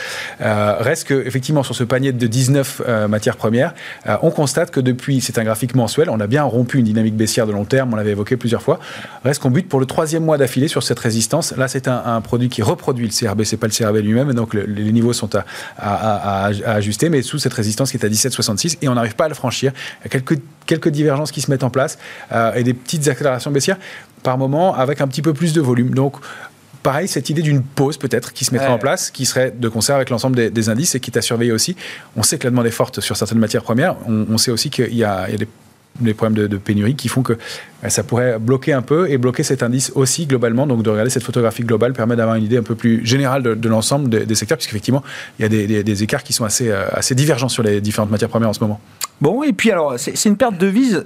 Euh, 0.41 0.75
reste 0.79 1.07
que, 1.07 1.25
effectivement, 1.25 1.63
sur 1.63 1.75
ce 1.75 1.83
panier 1.83 2.11
de 2.11 2.27
19 2.27 2.81
euh, 2.87 3.07
matières 3.07 3.37
premières, 3.37 3.73
euh, 4.07 4.17
on 4.21 4.31
constate 4.31 4.71
que 4.71 4.79
depuis, 4.79 5.21
c'est 5.21 5.37
un 5.37 5.43
graphique 5.43 5.75
mensuel, 5.75 6.09
on 6.09 6.19
a 6.19 6.27
bien 6.27 6.43
rompu 6.43 6.79
une 6.79 6.85
dynamique 6.85 7.15
baissière 7.15 7.47
de 7.47 7.51
long 7.51 7.65
terme, 7.65 7.93
on 7.93 7.95
l'avait 7.95 8.11
évoqué 8.11 8.37
plusieurs 8.37 8.61
fois. 8.61 8.79
Reste 9.23 9.41
qu'on 9.41 9.51
bute 9.51 9.69
pour 9.69 9.79
le 9.79 9.85
troisième 9.85 10.23
mois 10.23 10.37
d'affilée 10.37 10.67
sur 10.67 10.83
cette 10.83 10.99
résistance. 10.99 11.55
Là, 11.57 11.67
c'est 11.67 11.87
un, 11.87 12.21
produit 12.21 12.47
qui 12.47 12.61
reproduit 12.61 13.07
le 13.07 13.11
CRB, 13.11 13.43
c'est 13.43 13.57
pas 13.57 13.67
le 13.67 13.73
CRB 13.73 13.97
lui-même, 13.97 14.33
donc 14.33 14.53
les 14.53 14.91
niveaux 14.91 15.13
sont 15.13 15.35
à, 15.35 15.43
à, 15.77 16.45
ajuster, 16.73 17.09
mais 17.09 17.21
sous 17.21 17.39
cette 17.39 17.53
résistance 17.53 17.91
qui 17.91 17.97
est 17.97 18.05
à 18.05 18.09
17,66 18.09 18.77
et 18.81 18.87
on 18.87 18.93
n'arrive 18.93 19.15
pas 19.15 19.25
à 19.25 19.27
le 19.27 19.33
franchir. 19.33 19.73
Il 19.99 20.03
y 20.03 20.07
a 20.07 20.09
quelques, 20.09 20.41
quelques 20.65 20.89
divergences 20.89 21.31
qui 21.31 21.41
se 21.41 21.51
mettent 21.51 21.63
en 21.63 21.69
place 21.69 21.97
et 22.55 22.63
des 22.63 22.73
petites 22.73 23.07
accélérations 23.07 23.51
baissières 23.51 23.77
par 24.23 24.37
moment 24.37 24.73
avec 24.73 25.01
un 25.01 25.07
petit 25.07 25.21
peu 25.21 25.33
plus 25.33 25.53
de 25.53 25.61
volume. 25.61 25.93
Donc, 25.93 26.15
pareil, 26.83 27.07
cette 27.07 27.29
idée 27.29 27.41
d'une 27.41 27.63
pause 27.63 27.97
peut-être 27.97 28.33
qui 28.33 28.45
se 28.45 28.53
mettrait 28.53 28.69
en 28.69 28.77
place, 28.77 29.09
qui 29.09 29.25
serait 29.25 29.51
de 29.51 29.69
concert 29.69 29.95
avec 29.95 30.09
l'ensemble 30.09 30.51
des, 30.51 30.69
indices 30.69 30.95
et 30.95 30.99
qui 30.99 31.11
est 31.11 31.17
à 31.17 31.21
surveiller 31.21 31.51
aussi. 31.51 31.75
On 32.15 32.23
sait 32.23 32.37
que 32.37 32.43
la 32.43 32.51
demande 32.51 32.67
est 32.67 32.71
forte 32.71 33.01
sur 33.01 33.17
certaines 33.17 33.39
matières 33.39 33.63
premières. 33.63 33.95
On, 34.07 34.37
sait 34.37 34.51
aussi 34.51 34.69
qu'il 34.69 34.93
y, 34.93 35.03
a, 35.03 35.27
des 35.99 36.13
problèmes 36.13 36.47
de, 36.47 36.57
pénurie 36.57 36.95
qui 36.95 37.07
font 37.07 37.21
que 37.21 37.33
euh, 37.33 37.89
ça 37.89 38.03
pourrait 38.03 38.39
bloquer 38.39 38.73
un 38.73 38.81
peu 38.81 39.09
et 39.09 39.17
bloquer 39.17 39.43
cet 39.43 39.63
indice 39.63 39.91
aussi 39.95 40.25
globalement. 40.25 40.67
Donc 40.67 40.83
de 40.83 40.89
regarder 40.89 41.09
cette 41.09 41.23
photographie 41.23 41.63
globale 41.63 41.93
permet 41.93 42.15
d'avoir 42.15 42.35
une 42.35 42.43
idée 42.43 42.57
un 42.57 42.63
peu 42.63 42.75
plus 42.75 43.05
générale 43.05 43.43
de, 43.43 43.69
l'ensemble 43.69 44.09
des, 44.09 44.35
secteurs, 44.35 44.57
puisqu'effectivement, 44.57 45.03
il 45.39 45.43
y 45.43 45.77
a 45.77 45.83
des, 45.83 46.03
écarts 46.03 46.23
qui 46.23 46.33
sont 46.33 46.45
assez, 46.45 46.69
euh, 46.69 46.85
assez 46.91 47.15
divergents 47.15 47.49
sur 47.49 47.63
les 47.63 47.81
différentes 47.81 48.11
matières 48.11 48.29
premières 48.29 48.49
en 48.49 48.53
ce 48.53 48.61
moment. 48.61 48.79
Bon, 49.21 49.43
et 49.43 49.53
puis 49.53 49.71
alors, 49.71 49.95
c'est 49.97 50.25
une 50.25 50.37
perte 50.37 50.57
de 50.57 50.67
vise 50.67 51.05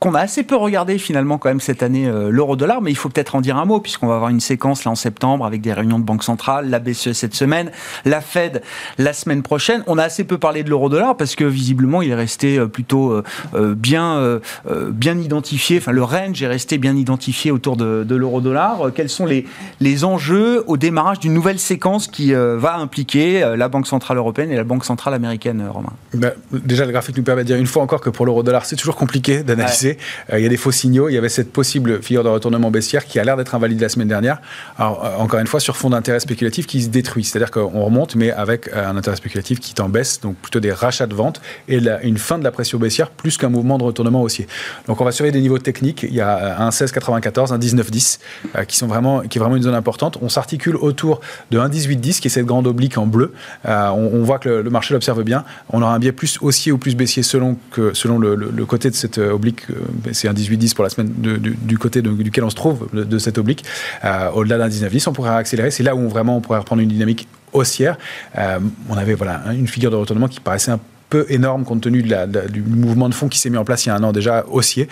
qu'on 0.00 0.14
a 0.14 0.20
assez 0.20 0.42
peu 0.42 0.56
regardé 0.56 0.96
finalement 0.96 1.36
quand 1.36 1.50
même 1.50 1.60
cette 1.60 1.82
année 1.82 2.08
euh, 2.08 2.30
l'euro-dollar, 2.30 2.80
mais 2.80 2.90
il 2.90 2.94
faut 2.94 3.10
peut-être 3.10 3.34
en 3.34 3.42
dire 3.42 3.58
un 3.58 3.66
mot 3.66 3.80
puisqu'on 3.80 4.06
va 4.06 4.14
avoir 4.14 4.30
une 4.30 4.40
séquence 4.40 4.84
là 4.84 4.90
en 4.90 4.94
septembre 4.94 5.44
avec 5.44 5.60
des 5.60 5.74
réunions 5.74 5.98
de 5.98 6.04
banque 6.04 6.24
centrale, 6.24 6.70
la 6.70 6.78
BCE 6.78 7.12
cette 7.12 7.34
semaine, 7.34 7.70
la 8.06 8.22
Fed 8.22 8.62
la 8.96 9.12
semaine 9.12 9.42
prochaine. 9.42 9.84
On 9.86 9.98
a 9.98 10.02
assez 10.02 10.24
peu 10.24 10.38
parlé 10.38 10.62
de 10.62 10.70
l'euro-dollar 10.70 11.18
parce 11.18 11.34
que 11.34 11.44
visiblement 11.44 12.00
il 12.00 12.10
est 12.10 12.14
resté 12.14 12.56
euh, 12.58 12.66
plutôt 12.66 13.12
euh, 13.12 13.74
bien 13.74 14.40
bien 14.88 15.18
identifié. 15.18 15.76
Enfin 15.78 15.92
le 15.92 16.02
range 16.02 16.42
est 16.42 16.46
resté 16.46 16.78
bien 16.78 16.96
identifié 16.96 17.50
autour 17.50 17.76
de, 17.76 18.06
l'euro-dollar. 18.08 18.92
Quels 18.94 19.10
sont 19.10 19.26
les 19.26 19.46
les 19.80 20.04
enjeux 20.04 20.64
au 20.66 20.78
démarrage 20.78 21.18
d'une 21.18 21.34
nouvelle 21.34 21.58
séquence 21.58 22.08
qui 22.08 22.32
va 22.32 22.76
impliquer 22.76 23.54
la 23.56 23.68
Banque 23.68 23.86
centrale 23.86 24.16
européenne 24.16 24.50
et 24.50 24.56
la 24.56 24.64
Banque 24.64 24.84
centrale 24.84 25.12
américaine, 25.12 25.62
Romain? 25.68 25.92
Ben, 26.14 26.32
Déjà 26.52 26.86
le 26.86 26.92
graphique 26.92 27.16
nous 27.16 27.22
permet 27.22 27.42
de 27.42 27.48
dire 27.48 27.56
une 27.56 27.66
fois 27.66 27.82
encore 27.82 28.00
que 28.00 28.10
pour 28.10 28.24
l'euro-dollar 28.24 28.64
c'est 28.64 28.76
toujours 28.76 28.96
compliqué 28.96 29.42
d'analyser. 29.42 29.89
Euh, 30.32 30.38
il 30.38 30.42
y 30.42 30.46
a 30.46 30.48
des 30.48 30.56
faux 30.56 30.72
signaux. 30.72 31.08
Il 31.08 31.14
y 31.14 31.18
avait 31.18 31.28
cette 31.28 31.52
possible 31.52 32.02
figure 32.02 32.24
de 32.24 32.28
retournement 32.28 32.70
baissière 32.70 33.04
qui 33.04 33.18
a 33.18 33.24
l'air 33.24 33.36
d'être 33.36 33.54
invalide 33.54 33.80
la 33.80 33.88
semaine 33.88 34.08
dernière. 34.08 34.40
Euh, 34.78 34.84
encore 35.18 35.40
une 35.40 35.46
fois, 35.46 35.60
sur 35.60 35.76
fond 35.76 35.90
d'intérêt 35.90 36.20
spéculatif 36.20 36.66
qui 36.66 36.82
se 36.82 36.88
détruit. 36.88 37.24
C'est-à-dire 37.24 37.50
qu'on 37.50 37.84
remonte, 37.84 38.16
mais 38.16 38.30
avec 38.30 38.68
euh, 38.68 38.88
un 38.88 38.96
intérêt 38.96 39.16
spéculatif 39.16 39.60
qui 39.60 39.72
est 39.72 39.88
baisse, 39.88 40.20
donc 40.20 40.36
plutôt 40.36 40.60
des 40.60 40.72
rachats 40.72 41.06
de 41.06 41.14
vente 41.14 41.40
et 41.66 41.80
une 42.02 42.18
fin 42.18 42.38
de 42.38 42.44
la 42.44 42.50
pression 42.50 42.78
baissière 42.78 43.10
plus 43.10 43.38
qu'un 43.38 43.48
mouvement 43.48 43.78
de 43.78 43.84
retournement 43.84 44.22
haussier. 44.22 44.46
Donc, 44.86 45.00
on 45.00 45.04
va 45.04 45.12
surveiller 45.12 45.32
des 45.32 45.40
niveaux 45.40 45.58
techniques. 45.58 46.02
Il 46.02 46.14
y 46.14 46.20
a 46.20 46.60
un 46.60 46.68
16,94, 46.68 47.52
un 47.52 47.58
19,10 47.58 48.18
qui 48.66 48.76
sont 48.76 48.86
vraiment, 48.86 49.20
qui 49.20 49.38
est 49.38 49.40
vraiment 49.40 49.56
une 49.56 49.62
zone 49.62 49.74
importante. 49.74 50.18
On 50.20 50.28
s'articule 50.28 50.76
autour 50.76 51.20
de 51.50 51.58
1,18,10 51.58 52.20
qui 52.20 52.28
est 52.28 52.30
cette 52.30 52.46
grande 52.46 52.66
oblique 52.66 52.98
en 52.98 53.06
bleu. 53.06 53.32
on, 53.64 54.22
voit 54.22 54.38
que 54.38 54.48
le, 54.48 54.70
marché 54.70 54.94
l'observe 54.94 55.22
bien. 55.22 55.44
On 55.70 55.82
aura 55.82 55.94
un 55.94 55.98
biais 55.98 56.12
plus 56.12 56.38
haussier 56.40 56.72
ou 56.72 56.78
plus 56.78 56.94
baissier 56.94 57.22
selon, 57.22 57.56
que, 57.70 57.94
selon 57.94 58.18
le, 58.18 58.36
côté 58.66 58.90
de 58.90 58.94
cette 58.94 59.18
oblique 59.18 59.62
euh, 59.70 59.74
c'est 60.12 60.28
un 60.28 60.32
18-10 60.32 60.74
pour 60.74 60.84
la 60.84 60.90
semaine 60.90 61.12
du, 61.18 61.78
côté 61.78 62.02
duquel 62.02 62.44
on 62.44 62.50
se 62.50 62.54
trouve, 62.54 62.88
de, 62.92 63.18
cette 63.18 63.38
oblique. 63.38 63.64
Euh, 64.04 64.30
au-delà 64.30 64.58
d'un 64.58 64.68
19-10, 64.68 65.08
on 65.08 65.12
pourrait 65.12 65.30
accélérer. 65.30 65.70
C'est 65.70 65.82
là 65.82 65.94
où 65.94 66.08
vraiment 66.08 66.36
on 66.36 66.40
pourrait 66.40 66.58
reprendre 66.58 66.82
une 66.82 66.88
dynamique 66.88 67.28
haussière. 67.52 67.98
Euh, 68.38 68.58
on 68.88 68.96
avait 68.96 69.14
voilà, 69.14 69.42
une 69.52 69.68
figure 69.68 69.90
de 69.90 69.96
retournement 69.96 70.28
qui 70.28 70.40
paraissait 70.40 70.70
un 70.70 70.78
peu 70.78 70.84
énorme 71.28 71.64
compte 71.64 71.82
tenu 71.82 72.02
du 72.02 72.62
mouvement 72.62 73.08
de 73.08 73.14
fond 73.14 73.28
qui 73.28 73.38
s'est 73.38 73.50
mis 73.50 73.56
en 73.56 73.64
place 73.64 73.86
il 73.86 73.88
y 73.88 73.92
a 73.92 73.94
un 73.94 74.02
an 74.02 74.12
déjà 74.12 74.44
haussier. 74.48 74.88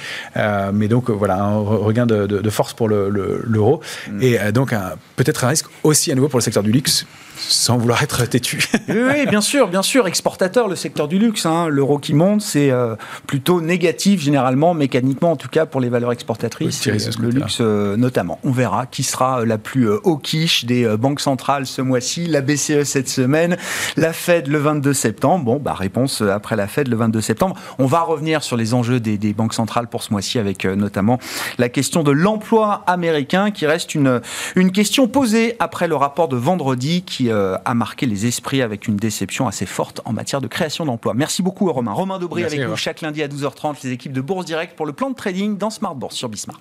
mais 0.73 0.89
donc 0.89 1.11
voilà, 1.11 1.43
un 1.43 1.59
regain 1.59 2.07
de, 2.07 2.51
force 2.51 2.75
pour 2.75 2.89
l'euro. 2.89 3.81
Mm. 4.11 4.23
Et 4.23 4.53
donc 4.53 4.75
peut-être 5.17 5.45
un 5.45 5.49
risque 5.49 5.67
aussi 5.83 6.13
à 6.13 6.15
nouveau 6.15 6.29
pour 6.29 6.39
le 6.39 6.45
secteur 6.45 6.63
du 6.63 6.73
luxe 6.73 7.07
sans 7.39 7.79
vouloir 7.79 8.03
être 8.03 8.25
têtu. 8.27 8.69
oui, 8.89 9.27
bien 9.29 9.41
sûr, 9.41 9.69
bien 9.69 9.83
sûr. 9.83 10.07
Exportateur, 10.07 10.69
le 10.69 10.77
secteur 10.77 11.09
du 11.09 11.19
luxe. 11.19 11.47
Hein. 11.47 11.69
L'euro 11.69 11.99
qui 11.99 12.15
monte, 12.15 12.43
c'est 12.43 12.71
euh, 12.71 12.97
plutôt 13.27 13.61
négatif 13.61 14.21
généralement, 14.21 14.75
mécaniquement 14.75 15.33
en 15.33 15.37
tout 15.37 15.49
cas 15.49 15.67
pour 15.67 15.81
les 15.81 15.89
valeurs 15.89 16.13
exportatrices. 16.13 16.87
le 16.87 17.31
luxe 17.31 17.59
euh, 17.61 17.97
notamment. 17.97 18.39
On 18.45 18.51
verra 18.51 18.87
qui 18.87 19.03
sera 19.03 19.41
euh, 19.41 19.47
la 19.47 19.59
plus 19.59 19.89
au 19.89 20.17
quiche 20.17 20.65
des 20.65 20.97
banques 20.97 21.21
centrales 21.21 21.67
ce 21.67 21.83
mois-ci. 21.83 22.27
La 22.27 22.41
BCE 22.41 22.85
cette 22.85 23.09
semaine, 23.09 23.57
la 23.97 24.13
Fed 24.13 24.49
le 24.49 24.59
22 24.59 24.93
septembre. 24.93 25.45
Bon, 25.45 25.57
bah, 25.57 25.75
réponse 25.75 26.08
après 26.21 26.57
la 26.57 26.67
Fed 26.67 26.89
le 26.89 26.97
22 26.97 27.21
septembre. 27.21 27.57
On 27.79 27.87
va 27.87 28.01
revenir 28.01 28.43
sur 28.43 28.57
les 28.57 28.75
enjeux 28.75 29.01
des, 29.01 29.19
des 29.19 29.33
banques 29.33 29.55
centrales 29.55 29.89
pour 29.89 30.03
ce 30.03 30.13
mois-ci 30.13 30.39
avec 30.39 30.65
notamment 30.65 31.19
la 31.59 31.69
question 31.69 32.03
de 32.03 32.11
l'emploi 32.11 32.83
américain 32.87 33.51
qui 33.51 33.67
reste 33.67 33.95
une, 33.95 34.21
une 34.57 34.73
question 34.73 35.09
posée 35.09 35.57
après 35.59 35.89
le 35.89 35.97
rapport 35.97 36.29
de 36.29 36.37
vendredi 36.37 37.03
qui 37.03 37.31
euh, 37.31 37.57
a 37.65 37.75
marqué 37.75 38.07
les 38.07 38.27
esprits 38.27 38.63
avec 38.63 38.89
une 38.89 38.97
déception 38.97 39.47
assez 39.47 39.67
forte 39.67 40.01
en 40.05 40.13
matière 40.13 40.41
de 40.41 40.47
création 40.47 40.85
d'emplois. 40.85 41.15
Merci 41.15 41.43
beaucoup 41.43 41.71
Romain. 41.73 41.93
Romain 41.93 42.19
Dobré 42.19 42.45
avec 42.45 42.61
nous 42.61 42.77
chaque 42.77 43.01
lundi 43.01 43.23
à 43.23 43.29
12h30, 43.29 43.77
les 43.85 43.93
équipes 43.93 44.13
de 44.13 44.21
Bourse 44.21 44.45
Direct 44.45 44.77
pour 44.77 44.87
le 44.87 44.93
plan 44.93 45.11
de 45.11 45.15
trading 45.15 45.57
dans 45.59 45.71
Smart 45.71 45.95
Bourse 45.95 46.17
sur 46.17 46.29
Bismart. 46.29 46.61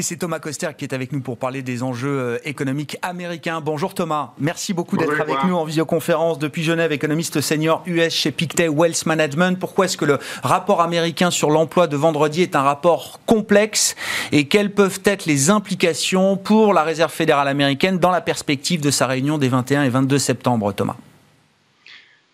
Et 0.00 0.02
c'est 0.02 0.16
Thomas 0.16 0.38
Coster 0.38 0.70
qui 0.78 0.86
est 0.86 0.94
avec 0.94 1.12
nous 1.12 1.20
pour 1.20 1.36
parler 1.36 1.60
des 1.60 1.82
enjeux 1.82 2.08
euh, 2.08 2.38
économiques 2.44 2.96
américains. 3.02 3.60
Bonjour 3.60 3.92
Thomas, 3.92 4.32
merci 4.38 4.72
beaucoup 4.72 4.96
d'être 4.96 5.20
avec 5.20 5.44
nous 5.44 5.54
en 5.54 5.64
visioconférence 5.66 6.38
depuis 6.38 6.62
Genève, 6.62 6.90
économiste 6.90 7.42
senior 7.42 7.82
US 7.84 8.14
chez 8.14 8.30
Pictet 8.30 8.68
Wealth 8.68 9.04
Management. 9.04 9.58
Pourquoi 9.58 9.84
est-ce 9.84 9.98
que 9.98 10.06
le 10.06 10.18
rapport 10.42 10.80
américain 10.80 11.30
sur 11.30 11.50
l'emploi 11.50 11.86
de 11.86 11.98
vendredi 11.98 12.40
est 12.40 12.56
un 12.56 12.62
rapport 12.62 13.20
complexe 13.26 13.94
et 14.32 14.48
quelles 14.48 14.72
peuvent 14.72 15.00
être 15.04 15.26
les 15.26 15.50
implications 15.50 16.38
pour 16.38 16.72
la 16.72 16.82
Réserve 16.82 17.12
fédérale 17.12 17.48
américaine 17.48 17.98
dans 17.98 18.10
la 18.10 18.22
perspective 18.22 18.80
de 18.80 18.90
sa 18.90 19.06
réunion 19.06 19.36
des 19.36 19.50
21 19.50 19.82
et 19.82 19.90
22 19.90 20.16
septembre, 20.16 20.72
Thomas? 20.72 20.96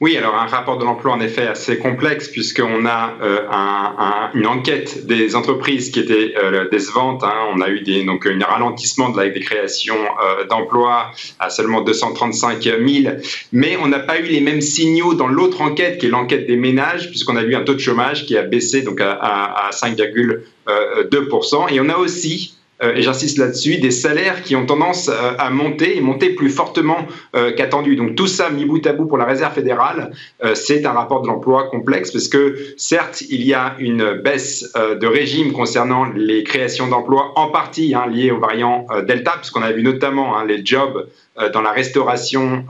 Oui, 0.02 0.14
alors 0.18 0.34
un 0.34 0.44
rapport 0.44 0.76
de 0.76 0.84
l'emploi 0.84 1.14
en 1.14 1.20
effet 1.20 1.46
assez 1.46 1.78
complexe 1.78 2.28
puisqu'on 2.28 2.84
a 2.84 3.14
euh, 3.22 3.46
un, 3.50 4.30
une 4.34 4.46
enquête 4.46 5.06
des 5.06 5.34
entreprises 5.34 5.90
qui 5.90 6.00
était 6.00 6.34
euh, 6.36 6.68
décevante. 6.68 7.24
Hein. 7.24 7.32
On 7.54 7.62
a 7.62 7.70
eu 7.70 7.80
donc 8.04 8.26
un 8.26 8.44
ralentissement 8.44 9.08
de 9.08 9.16
la, 9.16 9.30
des 9.30 9.40
créations 9.40 9.96
euh, 9.96 10.44
d'emplois 10.44 11.12
à 11.38 11.48
seulement 11.48 11.80
235 11.80 12.62
000, 12.62 13.16
mais 13.52 13.78
on 13.78 13.88
n'a 13.88 14.00
pas 14.00 14.20
eu 14.20 14.24
les 14.24 14.42
mêmes 14.42 14.60
signaux 14.60 15.14
dans 15.14 15.28
l'autre 15.28 15.62
enquête 15.62 15.96
qui 15.96 16.04
est 16.06 16.10
l'enquête 16.10 16.46
des 16.46 16.56
ménages 16.56 17.08
puisqu'on 17.08 17.36
a 17.36 17.42
eu 17.42 17.54
un 17.54 17.62
taux 17.62 17.72
de 17.72 17.80
chômage 17.80 18.26
qui 18.26 18.36
a 18.36 18.42
baissé 18.42 18.82
donc 18.82 19.00
à, 19.00 19.12
à, 19.12 19.68
à 19.68 19.70
5,2%. 19.70 21.72
Et 21.72 21.80
on 21.80 21.88
a 21.88 21.96
aussi 21.96 22.55
et 22.82 23.00
j'insiste 23.00 23.38
là-dessus, 23.38 23.78
des 23.78 23.90
salaires 23.90 24.42
qui 24.42 24.54
ont 24.54 24.66
tendance 24.66 25.08
euh, 25.08 25.32
à 25.38 25.48
monter 25.50 25.96
et 25.96 26.00
monter 26.02 26.30
plus 26.30 26.50
fortement 26.50 27.06
euh, 27.34 27.52
qu'attendu. 27.52 27.96
Donc 27.96 28.16
tout 28.16 28.26
ça 28.26 28.50
mis 28.50 28.66
bout 28.66 28.86
à 28.86 28.92
bout 28.92 29.06
pour 29.06 29.16
la 29.16 29.24
Réserve 29.24 29.54
fédérale, 29.54 30.12
c'est 30.54 30.84
un 30.84 30.92
rapport 30.92 31.22
de 31.22 31.26
l'emploi 31.26 31.68
complexe 31.68 32.10
parce 32.10 32.28
que 32.28 32.56
certes, 32.76 33.22
il 33.30 33.42
y 33.42 33.54
a 33.54 33.74
une 33.78 34.20
baisse 34.22 34.72
de 34.74 35.06
régime 35.06 35.52
concernant 35.52 36.04
les 36.04 36.44
créations 36.44 36.86
d'emplois, 36.88 37.32
en 37.36 37.48
partie 37.48 37.94
hein, 37.94 38.06
liées 38.06 38.30
au 38.30 38.38
variant 38.38 38.86
Delta, 39.06 39.34
puisqu'on 39.38 39.62
a 39.62 39.72
vu 39.72 39.82
notamment 39.82 40.36
hein, 40.36 40.44
les 40.44 40.64
jobs 40.64 41.08
dans 41.52 41.60
la 41.60 41.72
restauration 41.72 42.64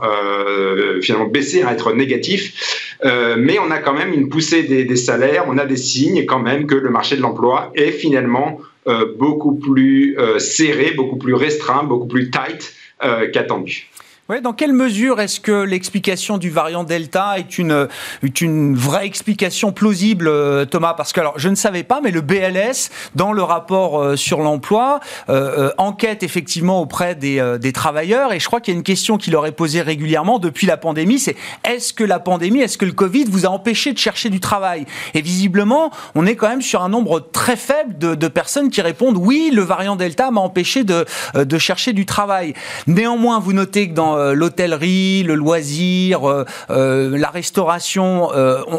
finalement 1.01 1.27
baisser, 1.27 1.63
hein, 1.63 1.69
être 1.71 1.93
négatifs. 1.93 2.95
mais 3.03 3.59
on 3.59 3.71
a 3.71 3.79
quand 3.79 3.93
même 3.93 4.13
une 4.13 4.29
poussée 4.29 4.63
des, 4.63 4.95
salaires, 4.95 5.45
on 5.47 5.57
a 5.57 5.65
des 5.65 5.77
signes 5.77 6.25
quand 6.25 6.39
même 6.39 6.65
que 6.67 6.75
le 6.75 6.89
marché 6.89 7.15
de 7.15 7.21
l'emploi 7.21 7.71
est 7.75 7.91
finalement 7.91 8.59
euh, 8.59 8.76
beaucoup 9.17 9.55
plus 9.55 10.17
euh, 10.17 10.39
serré, 10.39 10.91
beaucoup 10.91 11.17
plus 11.17 11.33
restreint, 11.33 11.83
beaucoup 11.83 12.07
plus 12.07 12.29
tight 12.31 12.73
euh, 13.03 13.29
qu'attendu. 13.29 13.89
Ouais, 14.29 14.41
dans 14.41 14.51
quelle 14.51 14.73
mesure 14.73 15.21
est-ce 15.21 15.39
que 15.39 15.63
l'explication 15.63 16.37
du 16.37 16.49
variant 16.49 16.83
Delta 16.83 17.35
est 17.37 17.57
une, 17.57 17.87
est 18.21 18.41
une 18.41 18.75
vraie 18.75 19.05
explication 19.05 19.71
plausible, 19.71 20.27
euh, 20.27 20.65
Thomas? 20.65 20.95
Parce 20.95 21.13
que 21.13 21.21
alors, 21.21 21.39
je 21.39 21.47
ne 21.47 21.55
savais 21.55 21.83
pas, 21.83 22.01
mais 22.03 22.11
le 22.11 22.19
BLS, 22.19 22.89
dans 23.15 23.31
le 23.31 23.41
rapport 23.41 24.01
euh, 24.01 24.15
sur 24.17 24.41
l'emploi, 24.41 24.99
euh, 25.29 25.71
enquête 25.77 26.23
effectivement 26.23 26.81
auprès 26.81 27.15
des, 27.15 27.57
des 27.61 27.71
travailleurs. 27.71 28.33
Et 28.33 28.41
je 28.41 28.47
crois 28.47 28.59
qu'il 28.59 28.73
y 28.73 28.75
a 28.75 28.77
une 28.77 28.83
question 28.83 29.17
qui 29.17 29.31
leur 29.31 29.45
est 29.45 29.53
posée 29.53 29.81
régulièrement 29.81 30.39
depuis 30.39 30.67
la 30.67 30.75
pandémie, 30.75 31.19
c'est 31.19 31.37
est-ce 31.63 31.93
que 31.93 32.03
la 32.03 32.19
pandémie, 32.19 32.59
est-ce 32.59 32.77
que 32.77 32.83
le 32.83 32.91
Covid 32.91 33.25
vous 33.29 33.45
a 33.45 33.49
empêché 33.49 33.93
de 33.93 33.97
chercher 33.97 34.29
du 34.29 34.41
travail? 34.41 34.87
Et 35.13 35.21
visiblement, 35.21 35.89
on 36.15 36.25
est 36.25 36.35
quand 36.35 36.49
même 36.49 36.61
sur 36.61 36.83
un 36.83 36.89
nombre 36.89 37.21
très 37.31 37.55
faible 37.55 37.97
de, 37.97 38.13
de 38.13 38.27
personnes 38.27 38.71
qui 38.71 38.81
répondent 38.81 39.15
oui, 39.17 39.51
le 39.53 39.61
variant 39.61 39.95
Delta 39.95 40.31
m'a 40.31 40.41
empêché 40.41 40.83
de, 40.83 41.05
de 41.33 41.57
chercher 41.57 41.93
du 41.93 42.05
travail. 42.05 42.55
Néanmoins, 42.87 43.39
vous 43.39 43.53
notez 43.53 43.87
que 43.87 43.93
dans 43.93 44.16
euh, 44.17 44.33
l'hôtellerie, 44.33 45.23
le 45.23 45.35
loisir, 45.35 46.29
euh, 46.29 46.45
euh, 46.69 47.17
la 47.17 47.29
restauration, 47.29 48.29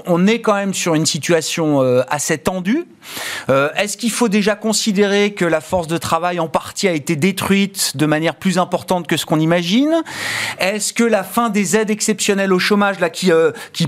on, 0.07 0.27
est 0.27 0.40
quand 0.40 0.55
même 0.55 0.74
sur 0.74 0.94
une 0.94 1.07
situation 1.07 1.81
assez 2.09 2.38
tendue. 2.38 2.87
Est-ce 3.48 3.96
qu'il 3.96 4.11
faut 4.11 4.29
déjà 4.29 4.57
considérer 4.57 5.33
que 5.33 5.44
la 5.44 5.61
force 5.61 5.87
de 5.87 5.96
travail 5.96 6.40
en 6.40 6.48
partie 6.48 6.88
a 6.88 6.92
été 6.92 7.16
détruite 7.16 7.96
de 7.96 8.07
manière 8.07 8.35
plus 8.35 8.59
importante 8.59 9.07
que 9.07 9.16
ce 9.16 9.24
qu'on 9.24 9.40
imagine? 9.40 10.03
Est-ce 10.59 10.92
que 10.92 11.05
la 11.05 11.24
fin 11.24 11.48
des 11.48 11.77
aides 11.77 11.90
exceptionnelles 11.90 12.53
au 12.53 12.59
chômage, 12.59 13.01
là, 13.01 13.11
qui, 13.11 13.31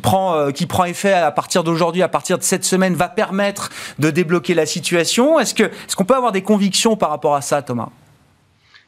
prend, 0.00 0.50
qui 0.52 0.66
prend 0.66 0.84
effet 0.84 1.12
à 1.12 1.30
partir 1.30 1.64
d'aujourd'hui, 1.64 2.02
à 2.02 2.08
partir 2.08 2.38
de 2.38 2.42
cette 2.42 2.64
semaine, 2.64 2.94
va 2.94 3.08
permettre 3.08 3.70
de 3.98 4.10
débloquer 4.10 4.54
la 4.54 4.66
situation? 4.66 5.38
Est-ce 5.38 5.54
qu'on 5.54 5.64
est 5.64 5.94
qu'on 5.96 6.04
peut 6.04 6.16
avoir 6.16 6.32
des 6.32 6.42
convictions 6.42 6.96
par 6.96 7.10
rapport 7.10 7.34
à 7.34 7.42
ça, 7.42 7.62
Thomas? 7.62 7.90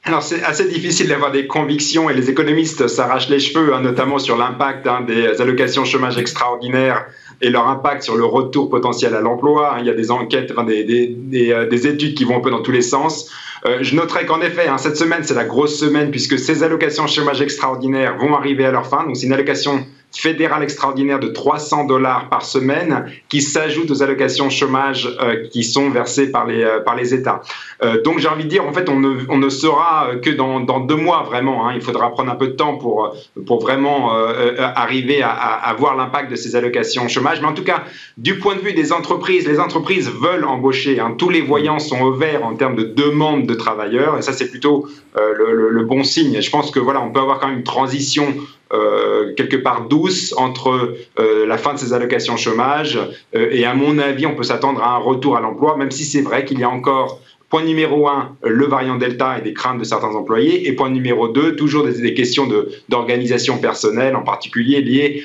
Alors 0.04 0.24
c'est 0.24 0.42
assez 0.42 0.66
difficile 0.66 1.06
d'avoir 1.06 1.30
des 1.30 1.46
convictions 1.46 2.10
et 2.10 2.14
les 2.14 2.28
économistes 2.28 2.88
s'arrachent 2.88 3.28
les 3.28 3.38
cheveux, 3.38 3.72
hein, 3.72 3.80
notamment 3.80 4.18
sur 4.18 4.36
l'impact 4.36 4.88
hein, 4.88 5.02
des 5.06 5.40
allocations 5.40 5.84
chômage 5.84 6.18
extraordinaires 6.18 7.06
et 7.40 7.50
leur 7.50 7.68
impact 7.68 8.02
sur 8.02 8.16
le 8.16 8.24
retour 8.24 8.68
potentiel 8.68 9.14
à 9.14 9.20
l'emploi. 9.20 9.76
Il 9.78 9.86
y 9.86 9.90
a 9.90 9.94
des 9.94 10.10
enquêtes, 10.10 10.52
euh, 10.58 11.66
des, 11.68 11.86
études 11.86 12.14
qui 12.14 12.24
vont 12.24 12.38
un 12.38 12.40
peu 12.40 12.50
dans 12.50 12.62
tous 12.62 12.72
les 12.72 12.82
sens. 12.82 13.30
Euh, 13.64 13.78
je 13.82 13.94
noterai 13.94 14.26
qu'en 14.26 14.40
effet, 14.40 14.66
hein, 14.66 14.76
cette 14.76 14.96
semaine, 14.96 15.22
c'est 15.22 15.34
la 15.34 15.44
grosse 15.44 15.78
semaine 15.78 16.10
puisque 16.10 16.36
ces 16.36 16.64
allocations 16.64 17.06
chômage 17.06 17.40
extraordinaires 17.40 18.16
vont 18.18 18.34
arriver 18.34 18.64
à 18.64 18.72
leur 18.72 18.88
fin. 18.88 19.04
Donc 19.04 19.16
c'est 19.16 19.26
une 19.26 19.32
allocation 19.32 19.86
fédérale 20.12 20.62
extraordinaire 20.62 21.18
de 21.18 21.28
300 21.28 21.84
dollars 21.84 22.28
par 22.28 22.44
semaine 22.44 23.06
qui 23.28 23.40
s'ajoute 23.40 23.90
aux 23.90 24.02
allocations 24.02 24.50
chômage 24.50 25.08
euh, 25.20 25.48
qui 25.48 25.64
sont 25.64 25.90
versées 25.90 26.30
par 26.30 26.46
les, 26.46 26.62
euh, 26.62 26.80
par 26.80 26.96
les 26.96 27.14
États. 27.14 27.42
Euh, 27.82 28.02
donc 28.02 28.18
j'ai 28.18 28.28
envie 28.28 28.44
de 28.44 28.48
dire, 28.48 28.66
en 28.66 28.72
fait, 28.72 28.88
on 28.88 29.00
ne, 29.00 29.16
on 29.28 29.38
ne 29.38 29.48
saura 29.48 30.10
que 30.22 30.30
dans, 30.30 30.60
dans 30.60 30.80
deux 30.80 30.96
mois 30.96 31.22
vraiment. 31.22 31.66
Hein, 31.66 31.72
il 31.74 31.80
faudra 31.80 32.10
prendre 32.10 32.30
un 32.30 32.36
peu 32.36 32.48
de 32.48 32.52
temps 32.52 32.76
pour, 32.76 33.16
pour 33.46 33.60
vraiment 33.60 34.12
arriver 34.12 35.22
à, 35.22 35.30
à, 35.30 35.74
voir 35.74 35.96
l'impact 35.96 36.30
de 36.30 36.36
ces 36.36 36.56
allocations 36.56 37.08
chômage. 37.08 37.40
Mais 37.40 37.48
en 37.48 37.54
tout 37.54 37.64
cas, 37.64 37.84
du 38.16 38.38
point 38.38 38.54
de 38.54 38.60
vue 38.60 38.72
des 38.72 38.92
entreprises, 38.92 39.46
les 39.46 39.60
entreprises 39.60 40.10
veulent 40.10 40.44
embaucher. 40.44 41.00
Hein, 41.00 41.14
tous 41.16 41.30
les 41.30 41.40
voyants 41.40 41.78
sont 41.78 42.00
au 42.00 42.12
vert 42.12 42.44
en 42.44 42.54
termes 42.54 42.76
de 42.76 42.84
demande 42.84 43.46
de 43.46 43.54
travailleurs 43.54 44.18
et 44.18 44.22
ça 44.22 44.32
c'est 44.32 44.50
plutôt 44.50 44.86
le, 45.16 45.52
le, 45.52 45.68
le, 45.70 45.84
bon 45.84 46.04
signe. 46.04 46.40
Je 46.40 46.50
pense 46.50 46.70
que 46.70 46.80
voilà, 46.80 47.00
on 47.00 47.10
peut 47.10 47.20
avoir 47.20 47.38
quand 47.38 47.48
même 47.48 47.58
une 47.58 47.64
transition 47.64 48.34
euh, 48.72 49.34
quelque 49.34 49.56
part 49.56 49.86
douce 49.88 50.34
entre 50.38 50.96
euh, 51.18 51.46
la 51.46 51.58
fin 51.58 51.74
de 51.74 51.78
ces 51.78 51.92
allocations 51.92 52.38
chômage 52.38 52.98
euh, 53.34 53.50
et 53.50 53.66
à 53.66 53.74
mon 53.74 53.98
avis, 53.98 54.24
on 54.24 54.34
peut 54.34 54.44
s'attendre 54.44 54.82
à 54.82 54.94
un 54.94 54.98
retour 54.98 55.36
à 55.36 55.40
l'emploi, 55.40 55.76
même 55.76 55.90
si 55.90 56.04
c'est 56.04 56.22
vrai 56.22 56.44
qu'il 56.44 56.58
y 56.58 56.64
a 56.64 56.70
encore 56.70 57.20
Point 57.50 57.64
numéro 57.64 58.08
un, 58.08 58.34
le 58.42 58.64
variant 58.64 58.96
Delta 58.96 59.36
et 59.38 59.42
des 59.42 59.52
craintes 59.52 59.78
de 59.78 59.84
certains 59.84 60.14
employés. 60.14 60.66
Et 60.66 60.72
point 60.72 60.88
numéro 60.88 61.28
deux, 61.28 61.54
toujours 61.54 61.84
des, 61.84 62.00
des 62.00 62.14
questions 62.14 62.48
d'organisation 62.88 63.58
personnelle, 63.58 64.16
en 64.16 64.22
particulier 64.22 64.80
liées 64.80 65.22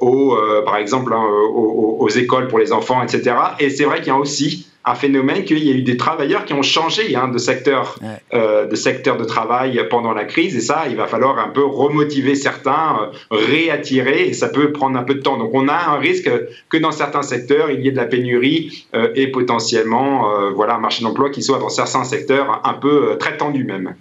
aux, 0.00 0.36
par 0.66 0.76
exemple, 0.76 1.14
hein, 1.14 1.24
aux, 1.24 2.06
écoles 2.10 2.48
pour 2.48 2.58
les 2.58 2.72
enfants, 2.72 3.02
etc. 3.02 3.34
Et 3.60 3.70
c'est 3.70 3.84
vrai 3.84 4.00
qu'il 4.00 4.08
y 4.08 4.10
a 4.10 4.18
aussi 4.18 4.66
un 4.84 4.94
phénomène 4.94 5.44
qu'il 5.44 5.62
y 5.62 5.70
a 5.70 5.74
eu 5.74 5.82
des 5.82 5.96
travailleurs 5.96 6.46
qui 6.46 6.54
ont 6.54 6.62
changé 6.62 7.14
hein, 7.14 7.28
de, 7.28 7.38
secteur, 7.38 7.98
euh, 8.32 8.66
de 8.66 8.74
secteur 8.74 9.18
de 9.18 9.24
travail 9.24 9.80
pendant 9.90 10.12
la 10.12 10.24
crise. 10.24 10.56
Et 10.56 10.60
ça, 10.60 10.84
il 10.88 10.96
va 10.96 11.06
falloir 11.06 11.38
un 11.38 11.48
peu 11.48 11.64
remotiver 11.64 12.34
certains, 12.34 13.10
euh, 13.30 13.36
réattirer, 13.36 14.28
et 14.28 14.32
ça 14.32 14.48
peut 14.48 14.72
prendre 14.72 14.98
un 14.98 15.02
peu 15.02 15.14
de 15.14 15.20
temps. 15.20 15.36
Donc 15.36 15.50
on 15.52 15.68
a 15.68 15.74
un 15.74 15.98
risque 15.98 16.30
que 16.68 16.76
dans 16.78 16.92
certains 16.92 17.22
secteurs, 17.22 17.70
il 17.70 17.80
y 17.80 17.88
ait 17.88 17.92
de 17.92 17.96
la 17.96 18.06
pénurie 18.06 18.86
euh, 18.94 19.12
et 19.14 19.28
potentiellement 19.28 20.50
voilà, 20.54 20.76
un 20.76 20.78
marché 20.80 21.02
d'emploi 21.02 21.30
qui 21.30 21.42
soit 21.42 21.58
dans 21.58 21.68
certains 21.68 22.04
secteurs 22.04 22.60
un 22.64 22.74
peu 22.74 23.16
très 23.18 23.36
tendu 23.36 23.64
même. 23.64 23.94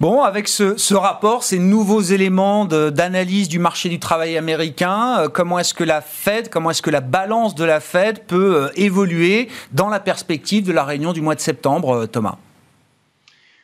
Bon, 0.00 0.22
avec 0.22 0.48
ce, 0.48 0.94
rapport, 0.94 1.44
ces 1.44 1.58
nouveaux 1.58 2.00
éléments 2.00 2.64
d'analyse 2.64 3.50
du 3.50 3.58
marché 3.58 3.90
du 3.90 3.98
travail 3.98 4.38
américain, 4.38 5.18
euh, 5.18 5.28
comment 5.28 5.58
est-ce 5.58 5.74
que 5.74 5.84
la 5.84 6.00
Fed, 6.00 6.48
comment 6.48 6.70
est-ce 6.70 6.80
que 6.80 6.88
la 6.88 7.02
balance 7.02 7.54
de 7.54 7.64
la 7.64 7.80
Fed 7.80 8.24
peut 8.26 8.56
euh, 8.56 8.68
évoluer 8.76 9.48
dans 9.72 9.90
la 9.90 10.00
perspective 10.00 10.64
de 10.64 10.72
la 10.72 10.84
réunion 10.84 11.12
du 11.12 11.20
mois 11.20 11.34
de 11.34 11.40
septembre, 11.40 11.94
euh, 11.94 12.06
Thomas? 12.06 12.38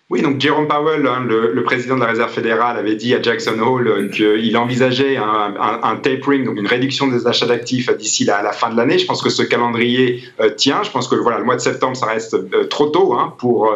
Oui, 0.08 0.22
donc 0.22 0.40
Jerome 0.40 0.68
Powell, 0.68 1.04
hein, 1.04 1.24
le, 1.26 1.62
président 1.64 1.96
de 1.96 2.00
la 2.00 2.06
Réserve 2.06 2.32
fédérale, 2.32 2.76
avait 2.76 2.94
dit 2.94 3.12
à 3.12 3.20
Jackson 3.20 3.58
Hole 3.58 3.88
euh, 3.88 4.08
qu'il 4.08 4.56
envisageait 4.56 5.16
un, 5.16 5.96
tapering, 5.96 6.48
une 6.56 6.66
réduction 6.68 7.08
des 7.08 7.26
achats 7.26 7.46
d'actifs 7.46 7.90
d'ici 7.96 8.24
la, 8.24 8.52
fin 8.52 8.70
de 8.70 8.76
l'année. 8.76 8.98
Je 8.98 9.06
pense 9.06 9.20
que 9.20 9.30
ce 9.30 9.42
calendrier 9.42 10.22
euh, 10.40 10.50
tient. 10.50 10.84
Je 10.84 10.92
pense 10.92 11.08
que 11.08 11.16
voilà, 11.16 11.38
le 11.38 11.44
mois 11.44 11.56
de 11.56 11.60
septembre, 11.60 11.96
ça 11.96 12.06
reste 12.06 12.34
euh, 12.34 12.68
trop 12.68 12.86
tôt 12.86 13.14
hein, 13.14 13.34
pour 13.38 13.68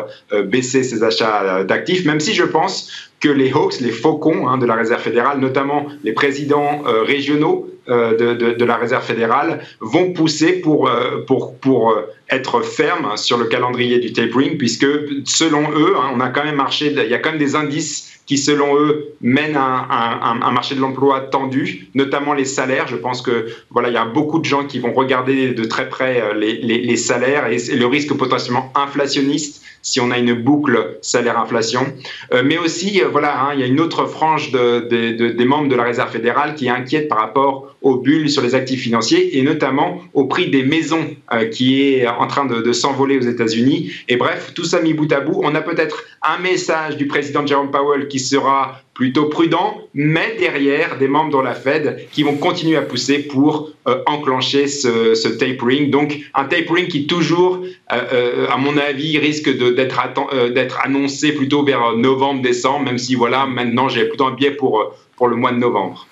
baisser 0.44 0.84
ces 0.84 1.02
achats 1.02 1.64
d'actifs, 1.64 2.04
même 2.04 2.20
si 2.20 2.32
je 2.32 2.44
pense 2.44 3.09
que 3.20 3.28
les 3.28 3.52
Hawks, 3.52 3.80
les 3.80 3.92
faucons 3.92 4.48
hein, 4.48 4.58
de 4.58 4.66
la 4.66 4.74
Réserve 4.74 5.02
fédérale, 5.02 5.38
notamment 5.38 5.86
les 6.04 6.12
présidents 6.12 6.82
régionaux 7.04 7.68
de, 7.86 8.34
de, 8.34 8.52
de, 8.52 8.64
la 8.64 8.76
Réserve 8.76 9.04
fédérale, 9.04 9.62
vont 9.80 10.12
pousser 10.12 10.60
pour, 10.60 10.90
pour, 11.26 11.54
pour 11.56 11.94
être 12.30 12.62
ferme 12.62 13.16
sur 13.16 13.36
le 13.36 13.46
calendrier 13.46 13.98
du 13.98 14.12
tapering, 14.12 14.56
puisque 14.56 14.86
selon 15.24 15.70
eux, 15.72 15.94
hein, 15.98 16.12
on 16.14 16.20
a 16.20 16.28
quand 16.28 16.44
même 16.44 16.56
marché, 16.56 16.94
il 16.96 17.10
y 17.10 17.14
a 17.14 17.18
quand 17.18 17.30
même 17.30 17.38
des 17.38 17.56
indices 17.56 18.09
qui, 18.30 18.38
selon 18.38 18.78
eux, 18.78 19.08
mènent 19.20 19.56
à 19.56 20.30
un, 20.30 20.52
marché 20.52 20.76
de 20.76 20.80
l'emploi 20.80 21.18
tendu, 21.32 21.88
notamment 21.96 22.32
les 22.32 22.44
salaires. 22.44 22.86
Je 22.86 22.94
pense 22.94 23.22
que 23.22 23.48
voilà, 23.70 23.88
il 23.88 23.94
y 23.94 23.96
a 23.96 24.04
beaucoup 24.04 24.38
de 24.38 24.44
gens 24.44 24.66
qui 24.66 24.78
vont 24.78 24.92
regarder 24.92 25.48
de 25.48 25.64
très 25.64 25.88
près 25.88 26.22
euh, 26.22 26.34
les, 26.34 26.96
salaires 26.96 27.48
et 27.48 27.58
le 27.74 27.86
risque 27.86 28.14
potentiellement 28.14 28.72
inflationniste 28.76 29.64
si 29.82 29.98
on 29.98 30.10
a 30.12 30.18
une 30.18 30.34
boucle 30.34 30.98
salaire-inflation. 31.00 31.86
Euh, 32.32 32.42
mais 32.44 32.58
aussi, 32.58 33.02
euh, 33.02 33.08
voilà, 33.08 33.42
hein, 33.42 33.50
il 33.54 33.60
y 33.60 33.62
a 33.64 33.66
une 33.66 33.80
autre 33.80 34.04
frange 34.04 34.52
de, 34.52 34.86
de, 34.88 35.16
de, 35.16 35.28
des 35.30 35.44
membres 35.44 35.68
de 35.68 35.74
la 35.74 35.84
Réserve 35.84 36.12
fédérale 36.12 36.54
qui 36.54 36.66
est 36.66 36.70
inquiète 36.70 37.08
par 37.08 37.18
rapport 37.18 37.74
aux 37.82 37.96
bulles 37.96 38.28
sur 38.28 38.42
les 38.42 38.54
actifs 38.54 38.82
financiers 38.82 39.38
et 39.38 39.42
notamment 39.42 40.02
au 40.12 40.26
prix 40.26 40.50
des 40.50 40.62
maisons 40.62 41.16
qui 41.50 41.82
est 41.82 42.06
en 42.06 42.26
train 42.26 42.44
de 42.44 42.72
s'envoler 42.74 43.16
aux 43.16 43.22
États-Unis. 43.22 43.90
Et 44.08 44.16
bref, 44.16 44.52
tout 44.54 44.64
ça 44.64 44.82
mis 44.82 44.92
bout 44.92 45.10
à 45.10 45.20
bout, 45.20 45.40
on 45.42 45.54
a 45.54 45.62
peut-être 45.62 46.04
un 46.22 46.38
message 46.38 46.98
du 46.98 47.06
président 47.06 47.46
Jerome 47.46 47.70
Powell 47.70 48.08
qui 48.08 48.19
sera 48.20 48.80
plutôt 48.94 49.26
prudent, 49.26 49.78
mais 49.94 50.36
derrière 50.38 50.98
des 50.98 51.08
membres 51.08 51.38
de 51.38 51.42
la 51.42 51.54
Fed 51.54 52.06
qui 52.12 52.22
vont 52.22 52.36
continuer 52.36 52.76
à 52.76 52.82
pousser 52.82 53.20
pour 53.20 53.70
euh, 53.88 54.02
enclencher 54.06 54.68
ce, 54.68 55.28
tapering. 55.28 55.90
Donc 55.90 56.18
un 56.34 56.44
tapering 56.44 56.86
qui 56.86 57.06
toujours, 57.06 57.60
euh, 57.92 57.96
euh 58.12 58.46
à 58.50 58.56
mon 58.56 58.76
avis, 58.76 59.18
risque 59.18 59.48
d'être 59.74 60.78
annoncé 60.84 61.32
plutôt 61.32 61.64
vers 61.64 61.96
novembre-décembre, 61.96 62.84
même 62.84 62.98
si 62.98 63.14
voilà, 63.14 63.46
maintenant 63.46 63.88
j'ai 63.88 64.04
plutôt 64.04 64.26
un 64.26 64.32
biais 64.34 64.50
pour, 64.50 64.94
pour 65.16 65.28
le 65.28 65.36
mois 65.36 65.52
de 65.52 65.58
novembre. 65.58 66.06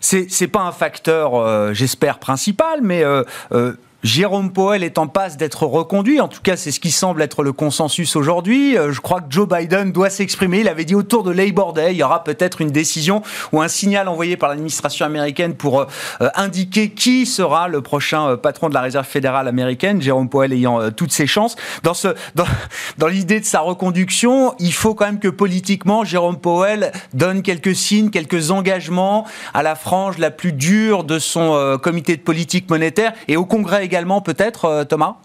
C'est 0.00 0.48
pas 0.48 0.62
un 0.62 0.72
facteur, 0.72 1.74
j'espère, 1.74 2.18
principal, 2.18 2.80
mais 2.82 3.04
Jérôme 4.02 4.52
Powell 4.52 4.82
est 4.82 4.98
en 4.98 5.06
passe 5.06 5.36
d'être 5.36 5.64
reconduit. 5.64 6.20
En 6.20 6.26
tout 6.26 6.40
cas, 6.42 6.56
c'est 6.56 6.72
ce 6.72 6.80
qui 6.80 6.90
semble 6.90 7.22
être 7.22 7.44
le 7.44 7.52
consensus 7.52 8.16
aujourd'hui. 8.16 8.76
Euh, 8.76 8.90
je 8.90 9.00
crois 9.00 9.20
que 9.20 9.26
Joe 9.30 9.46
Biden 9.46 9.92
doit 9.92 10.10
s'exprimer. 10.10 10.58
Il 10.58 10.68
avait 10.68 10.84
dit 10.84 10.96
autour 10.96 11.22
de 11.22 11.30
Labor 11.30 11.72
Day, 11.72 11.92
il 11.92 11.98
y 11.98 12.02
aura 12.02 12.24
peut-être 12.24 12.60
une 12.60 12.72
décision 12.72 13.22
ou 13.52 13.62
un 13.62 13.68
signal 13.68 14.08
envoyé 14.08 14.36
par 14.36 14.48
l'administration 14.48 15.06
américaine 15.06 15.54
pour 15.54 15.82
euh, 15.82 15.86
indiquer 16.34 16.90
qui 16.90 17.26
sera 17.26 17.68
le 17.68 17.80
prochain 17.80 18.30
euh, 18.30 18.36
patron 18.36 18.68
de 18.68 18.74
la 18.74 18.80
Réserve 18.80 19.06
fédérale 19.06 19.46
américaine. 19.46 20.02
Jérôme 20.02 20.28
Powell 20.28 20.52
ayant 20.52 20.90
toutes 20.90 21.12
ses 21.12 21.28
chances. 21.28 21.54
Dans, 21.84 21.94
ce, 21.94 22.08
dans, 22.34 22.46
dans 22.98 23.06
l'idée 23.06 23.38
de 23.38 23.44
sa 23.44 23.60
reconduction, 23.60 24.56
il 24.58 24.72
faut 24.72 24.96
quand 24.96 25.06
même 25.06 25.20
que 25.20 25.28
politiquement, 25.28 26.02
Jérôme 26.02 26.40
Powell 26.40 26.90
donne 27.14 27.42
quelques 27.42 27.76
signes, 27.76 28.10
quelques 28.10 28.50
engagements 28.50 29.28
à 29.54 29.62
la 29.62 29.76
frange 29.76 30.18
la 30.18 30.32
plus 30.32 30.52
dure 30.52 31.04
de 31.04 31.20
son 31.20 31.78
comité 31.80 32.16
de 32.16 32.22
politique 32.22 32.68
monétaire 32.68 33.12
et 33.28 33.36
au 33.36 33.44
Congrès 33.44 33.84
également 33.84 33.91
peut-être, 34.22 34.64
euh, 34.64 34.84
Thomas? 34.84 35.16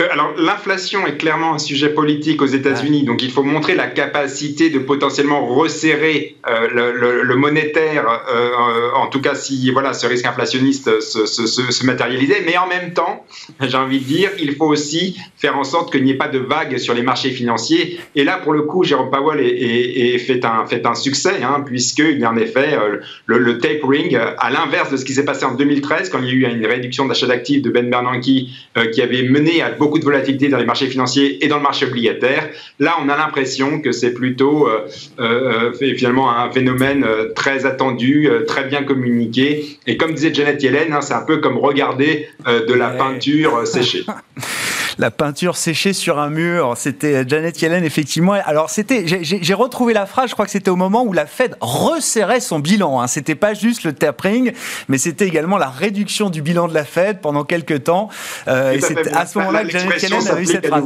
Euh, 0.00 0.06
alors, 0.12 0.32
l'inflation 0.38 1.06
est 1.08 1.16
clairement 1.16 1.54
un 1.54 1.58
sujet 1.58 1.88
politique 1.88 2.40
aux 2.40 2.46
États-Unis, 2.46 3.02
donc 3.02 3.20
il 3.20 3.32
faut 3.32 3.42
montrer 3.42 3.74
la 3.74 3.88
capacité 3.88 4.70
de 4.70 4.78
potentiellement 4.78 5.44
resserrer 5.46 6.36
euh, 6.48 7.24
le, 7.24 7.36
monétaire, 7.36 8.06
euh, 8.32 8.90
en 8.94 9.08
tout 9.08 9.20
cas 9.20 9.34
si 9.34 9.70
voilà 9.72 9.92
ce 9.92 10.06
risque 10.06 10.24
inflationniste 10.26 11.00
se, 11.00 11.26
se, 11.26 11.86
matérialisait. 11.86 12.42
Mais 12.46 12.56
en 12.56 12.68
même 12.68 12.92
temps, 12.92 13.24
j'ai 13.60 13.76
envie 13.76 13.98
de 13.98 14.04
dire, 14.04 14.30
il 14.38 14.54
faut 14.54 14.66
aussi 14.66 15.18
faire 15.36 15.58
en 15.58 15.64
sorte 15.64 15.90
qu'il 15.90 16.04
n'y 16.04 16.12
ait 16.12 16.16
pas 16.16 16.28
de 16.28 16.38
vagues 16.38 16.78
sur 16.78 16.94
les 16.94 17.02
marchés 17.02 17.30
financiers. 17.30 17.98
Et 18.14 18.22
là, 18.22 18.36
pour 18.36 18.52
le 18.52 18.62
coup, 18.62 18.84
Jérôme 18.84 19.10
Powell 19.10 19.40
est, 19.40 20.18
fait, 20.18 20.44
un, 20.44 20.64
fait 20.66 20.86
un 20.86 20.94
succès, 20.94 21.42
hein, 21.42 21.64
puisqu'il 21.66 22.20
y 22.20 22.24
a 22.24 22.30
en 22.30 22.36
effet 22.36 22.78
le, 23.26 23.38
le, 23.38 23.58
tapering, 23.58 24.16
à 24.16 24.50
l'inverse 24.50 24.92
de 24.92 24.96
ce 24.96 25.04
qui 25.04 25.12
s'est 25.12 25.24
passé 25.24 25.44
en 25.44 25.54
2013, 25.54 26.08
quand 26.10 26.20
il 26.20 26.26
y 26.26 26.30
a 26.30 26.34
eu 26.34 26.54
une 26.54 26.66
réduction 26.66 27.06
d'achat 27.06 27.26
d'actifs 27.26 27.62
de 27.62 27.70
Ben 27.70 27.90
Bernanke 27.90 28.22
qui 28.22 29.02
avait 29.02 29.22
mené 29.24 29.60
à 29.60 29.70
beaucoup 29.70 29.87
beaucoup 29.88 29.98
de 29.98 30.04
volatilité 30.04 30.48
dans 30.48 30.58
les 30.58 30.66
marchés 30.66 30.86
financiers 30.86 31.42
et 31.42 31.48
dans 31.48 31.56
le 31.56 31.62
marché 31.62 31.86
obligataire. 31.86 32.50
Là, 32.78 32.96
on 33.02 33.08
a 33.08 33.16
l'impression 33.16 33.80
que 33.80 33.90
c'est 33.90 34.12
plutôt 34.12 34.68
euh, 34.68 34.86
euh, 35.18 35.72
finalement 35.96 36.30
un 36.30 36.50
phénomène 36.50 37.04
euh, 37.04 37.32
très 37.32 37.64
attendu, 37.64 38.28
très 38.46 38.64
bien 38.64 38.84
communiqué. 38.84 39.78
Et 39.86 39.96
comme 39.96 40.12
disait 40.12 40.34
Janet 40.34 40.62
Yellen, 40.62 40.92
hein, 40.92 41.00
c'est 41.00 41.14
un 41.14 41.22
peu 41.22 41.38
comme 41.38 41.56
regarder 41.56 42.28
de 42.46 42.74
la 42.74 42.90
peinture 42.90 43.66
séchée. 43.66 44.04
la 44.98 45.10
peinture 45.10 45.56
séchée 45.56 45.92
sur 45.92 46.18
un 46.18 46.28
mur. 46.28 46.74
C'était 46.76 47.26
Janet 47.26 47.60
Yellen, 47.62 47.84
effectivement. 47.84 48.32
Alors, 48.44 48.70
c'était, 48.70 49.04
j'ai 49.06 49.54
retrouvé 49.54 49.92
la 49.92 50.06
phrase, 50.06 50.30
je 50.30 50.34
crois 50.34 50.44
que 50.44 50.50
c'était 50.50 50.70
au 50.70 50.76
moment 50.76 51.04
où 51.04 51.12
la 51.12 51.26
Fed 51.26 51.56
resserrait 51.60 52.40
son 52.40 52.58
bilan. 52.58 53.00
Hein. 53.00 53.06
C'était 53.06 53.34
pas 53.34 53.54
juste 53.54 53.84
le 53.84 53.92
tapering, 53.92 54.52
mais 54.88 54.98
c'était 54.98 55.26
également 55.26 55.56
la 55.56 55.68
réduction 55.68 56.30
du 56.30 56.42
bilan 56.42 56.68
de 56.68 56.74
la 56.74 56.84
Fed 56.84 57.20
pendant 57.20 57.44
quelques 57.44 57.84
temps. 57.84 58.08
Euh, 58.48 58.72
et 58.72 58.80
c'est 58.80 59.14
à 59.14 59.26
ce 59.26 59.38
moment-là 59.38 59.64
que 59.64 59.70
Janet 59.70 60.02
Yellen 60.02 60.28
a 60.28 60.40
eu 60.40 60.46
cette 60.46 60.66
phrase. 60.66 60.84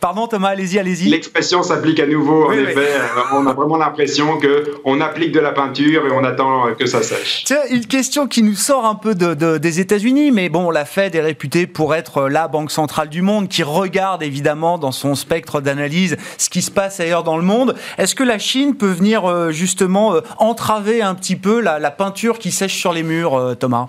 Pardon, 0.00 0.26
Thomas, 0.26 0.48
allez-y, 0.48 0.78
allez-y. 0.78 1.10
L'expression 1.10 1.62
s'applique 1.62 2.00
à 2.00 2.06
nouveau. 2.06 2.46
En 2.46 2.52
effet, 2.52 2.78
euh, 2.78 3.20
on 3.34 3.46
a 3.46 3.52
vraiment 3.52 3.76
l'impression 3.76 4.38
que 4.38 4.80
on 4.84 5.00
applique 5.00 5.32
de 5.32 5.40
la 5.40 5.52
peinture 5.52 6.06
et 6.06 6.10
on 6.10 6.24
attend 6.24 6.74
que 6.78 6.86
ça 6.86 7.02
sèche. 7.02 7.44
Tiens, 7.44 7.60
une 7.70 7.86
question 7.86 8.26
qui 8.26 8.42
nous 8.42 8.54
sort 8.54 8.86
un 8.86 8.94
peu 8.94 9.14
de, 9.14 9.58
des 9.58 9.80
États-Unis, 9.80 10.30
mais 10.30 10.48
bon, 10.48 10.70
la 10.70 10.86
Fed 10.86 11.14
est 11.14 11.20
réputée 11.20 11.66
pour 11.66 11.94
être 11.94 12.28
la 12.28 12.48
banque 12.48 12.70
centrale 12.70 13.08
du 13.08 13.20
monde 13.20 13.48
qui 13.50 13.62
regarde 13.62 14.22
évidemment 14.22 14.78
dans 14.78 14.92
son 14.92 15.14
spectre 15.14 15.60
d'analyse 15.60 16.16
ce 16.38 16.48
qui 16.48 16.62
se 16.62 16.70
passe 16.70 17.00
ailleurs 17.00 17.24
dans 17.24 17.36
le 17.36 17.42
monde. 17.42 17.74
Est-ce 17.98 18.14
que 18.14 18.24
la 18.24 18.38
Chine 18.38 18.76
peut 18.76 18.90
venir 18.90 19.26
euh, 19.26 19.50
justement 19.50 20.14
euh, 20.14 20.20
entraver 20.38 21.02
un 21.02 21.14
petit 21.14 21.36
peu 21.36 21.60
la, 21.60 21.90
peinture 21.90 22.38
qui 22.38 22.50
sèche 22.52 22.76
sur 22.76 22.92
les 22.92 23.02
murs, 23.02 23.34
euh, 23.34 23.54
Thomas? 23.54 23.88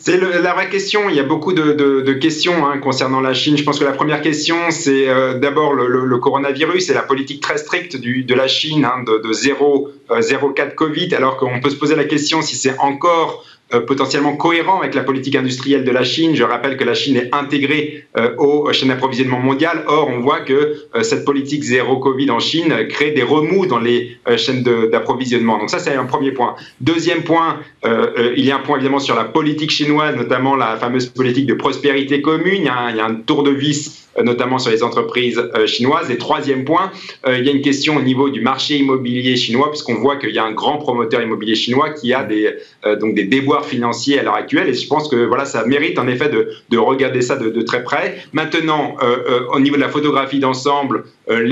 C'est 0.00 0.16
la 0.16 0.54
vraie 0.54 0.68
question. 0.68 1.10
Il 1.10 1.16
y 1.16 1.20
a 1.20 1.24
beaucoup 1.24 1.52
de, 1.52 2.12
questions 2.14 2.66
hein, 2.66 2.78
concernant 2.78 3.20
la 3.20 3.34
Chine. 3.34 3.56
Je 3.56 3.64
pense 3.64 3.78
que 3.78 3.84
la 3.84 3.92
première 3.92 4.22
question, 4.22 4.56
c'est 4.70 5.06
d'abord 5.40 5.74
le, 5.74 6.18
coronavirus 6.18 6.88
et 6.88 6.94
la 6.94 7.02
politique 7.02 7.42
très 7.42 7.58
stricte 7.58 7.96
de 7.96 8.34
la 8.34 8.48
Chine 8.48 8.84
hein, 8.84 9.02
de, 9.04 9.18
de 9.18 9.32
0, 9.32 9.90
0 10.20 10.50
cas 10.50 10.66
de 10.66 10.72
Covid, 10.72 11.14
alors 11.14 11.36
qu'on 11.36 11.60
peut 11.60 11.68
se 11.68 11.76
poser 11.76 11.96
la 11.96 12.04
question 12.04 12.42
si 12.42 12.56
c'est 12.56 12.78
encore 12.78 13.44
euh, 13.44 13.57
potentiellement 13.86 14.36
cohérent 14.36 14.80
avec 14.80 14.94
la 14.94 15.02
politique 15.02 15.36
industrielle 15.36 15.84
de 15.84 15.90
la 15.90 16.04
Chine. 16.04 16.34
Je 16.34 16.42
rappelle 16.42 16.76
que 16.76 16.84
la 16.84 16.94
Chine 16.94 17.16
est 17.16 17.34
intégrée 17.34 18.06
euh, 18.16 18.34
aux 18.36 18.72
chaînes 18.72 18.88
d'approvisionnement 18.88 19.40
mondiales. 19.40 19.84
Or, 19.86 20.08
on 20.08 20.20
voit 20.20 20.40
que 20.40 20.86
euh, 20.94 21.02
cette 21.02 21.24
politique 21.24 21.62
zéro 21.62 21.98
Covid 21.98 22.30
en 22.30 22.40
Chine 22.40 22.74
crée 22.88 23.10
des 23.10 23.22
remous 23.22 23.66
dans 23.66 23.78
les 23.78 24.16
chaînes 24.36 24.62
d'approvisionnement. 24.62 25.58
Donc 25.58 25.70
ça, 25.70 25.78
c'est 25.78 25.94
un 25.94 26.04
premier 26.04 26.32
point. 26.32 26.56
Deuxième 26.80 27.22
point, 27.22 27.60
il 27.84 28.44
y 28.44 28.50
a 28.50 28.56
un 28.56 28.60
point 28.60 28.76
évidemment 28.76 28.98
sur 28.98 29.14
la 29.14 29.24
politique 29.24 29.70
chinoise, 29.70 30.16
notamment 30.16 30.54
la 30.56 30.76
fameuse 30.76 31.06
politique 31.06 31.46
de 31.46 31.54
prospérité 31.54 32.20
commune. 32.20 32.62
Il 32.62 32.96
y 32.96 33.00
a 33.00 33.04
un 33.04 33.14
tour 33.14 33.42
de 33.42 33.50
vis 33.50 34.07
notamment 34.22 34.58
sur 34.58 34.70
les 34.70 34.82
entreprises 34.82 35.40
chinoises. 35.66 36.10
Et 36.10 36.18
troisième 36.18 36.64
point, 36.64 36.90
il 37.26 37.44
y 37.44 37.48
a 37.48 37.52
une 37.52 37.62
question 37.62 37.96
au 37.96 38.02
niveau 38.02 38.30
du 38.30 38.40
marché 38.40 38.76
immobilier 38.76 39.36
chinois, 39.36 39.70
puisqu'on 39.70 39.94
voit 39.94 40.16
qu'il 40.16 40.30
y 40.30 40.38
a 40.38 40.44
un 40.44 40.52
grand 40.52 40.78
promoteur 40.78 41.22
immobilier 41.22 41.54
chinois 41.54 41.90
qui 41.90 42.12
a 42.12 42.24
des, 42.24 42.54
donc 43.00 43.14
des 43.14 43.24
déboires 43.24 43.64
financier 43.64 44.18
à 44.18 44.22
l'heure 44.22 44.34
actuelle. 44.34 44.68
Et 44.68 44.74
je 44.74 44.86
pense 44.86 45.08
que 45.08 45.16
voilà, 45.16 45.44
ça 45.44 45.64
mérite 45.66 45.98
en 45.98 46.08
effet 46.08 46.28
de, 46.28 46.48
de 46.70 46.78
regarder 46.78 47.22
ça 47.22 47.36
de, 47.36 47.62
très 47.62 47.82
près. 47.82 48.16
Maintenant, 48.32 48.96
euh, 49.02 49.16
euh, 49.28 49.40
au 49.52 49.60
niveau 49.60 49.76
de 49.76 49.80
la 49.80 49.88
photographie 49.88 50.38
d'ensemble, 50.38 51.04
euh, 51.30 51.42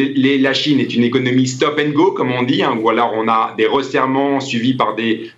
la 0.40 0.54
Chine 0.54 0.80
est 0.80 0.94
une 0.94 1.04
économie 1.04 1.46
stop 1.46 1.80
and 1.84 1.90
go, 1.90 2.12
comme 2.12 2.32
on 2.32 2.42
dit, 2.42 2.62
hein, 2.62 2.78
alors 2.88 3.12
on 3.14 3.28
a 3.28 3.54
des 3.56 3.66
resserrements 3.66 4.40
suivis 4.40 4.74
par 4.74 4.94
des 4.94 5.30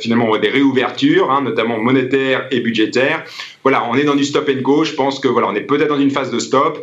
finalement 0.00 0.36
des 0.38 0.48
réouvertures, 0.48 1.30
hein, 1.30 1.42
notamment 1.42 1.78
monétaires 1.78 2.46
et 2.50 2.60
budgétaires. 2.60 3.24
Voilà, 3.62 3.86
on 3.88 3.94
est 3.94 4.04
dans 4.04 4.16
du 4.16 4.24
stop 4.24 4.48
and 4.48 4.60
go. 4.62 4.84
Je 4.84 4.94
pense 4.94 5.20
que 5.20 5.28
voilà, 5.28 5.48
on 5.48 5.54
est 5.54 5.60
peut-être 5.60 5.88
dans 5.88 6.00
une 6.00 6.10
phase 6.10 6.30
de 6.30 6.38
stop, 6.42 6.78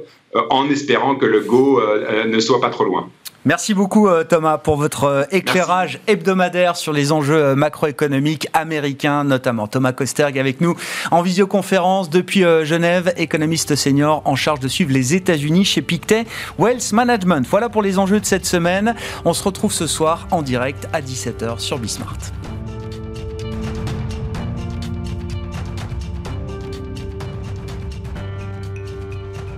en 0.50 0.70
espérant 0.70 1.16
que 1.16 1.26
le 1.26 1.42
go 1.42 1.82
ne 2.28 2.40
soit 2.40 2.60
pas 2.60 2.70
trop 2.70 2.86
loin. 2.86 3.10
Merci 3.46 3.74
beaucoup 3.74 4.10
euh, 4.10 4.26
Thomas 4.26 4.58
pour 4.58 4.76
votre 4.76 5.06
euh, 5.06 5.24
éclairage 5.32 6.02
hebdomadaire 6.08 6.76
sur 6.76 6.92
les 6.92 7.14
enjeux 7.14 7.42
euh, 7.42 7.56
macroéconomiques 7.56 8.50
américains 8.54 9.24
notamment. 9.24 9.68
Thomas 9.68 9.94
Kosterg 9.94 10.38
avec 10.38 10.60
nous 10.60 10.76
en 11.10 11.22
visioconférence 11.22 12.10
depuis 12.10 12.44
Genève, 12.64 13.14
économiste 13.16 13.76
senior 13.76 14.22
en 14.26 14.36
charge 14.36 14.60
de 14.60 14.68
suivre 14.68 14.92
les 14.92 15.16
États-Unis 15.16 15.64
chez 15.64 15.82
Pictet 15.82 16.26
Wealth 16.58 16.92
Management. 16.92 17.48
Voilà 17.50 17.70
pour 17.70 17.82
les 17.82 17.98
enjeux 17.98 18.20
de 18.20 18.26
cette 18.26 18.46
semaine. 18.46 18.94
On 19.24 19.34
se 19.34 19.44
retrouve 19.44 19.72
ce 19.72 19.88
soir 19.88 20.28
en 20.32 20.42
direct 20.42 20.88
à 20.92 21.02
17h 21.02 21.60
sur 21.60 21.80
Bismart. 21.80 22.18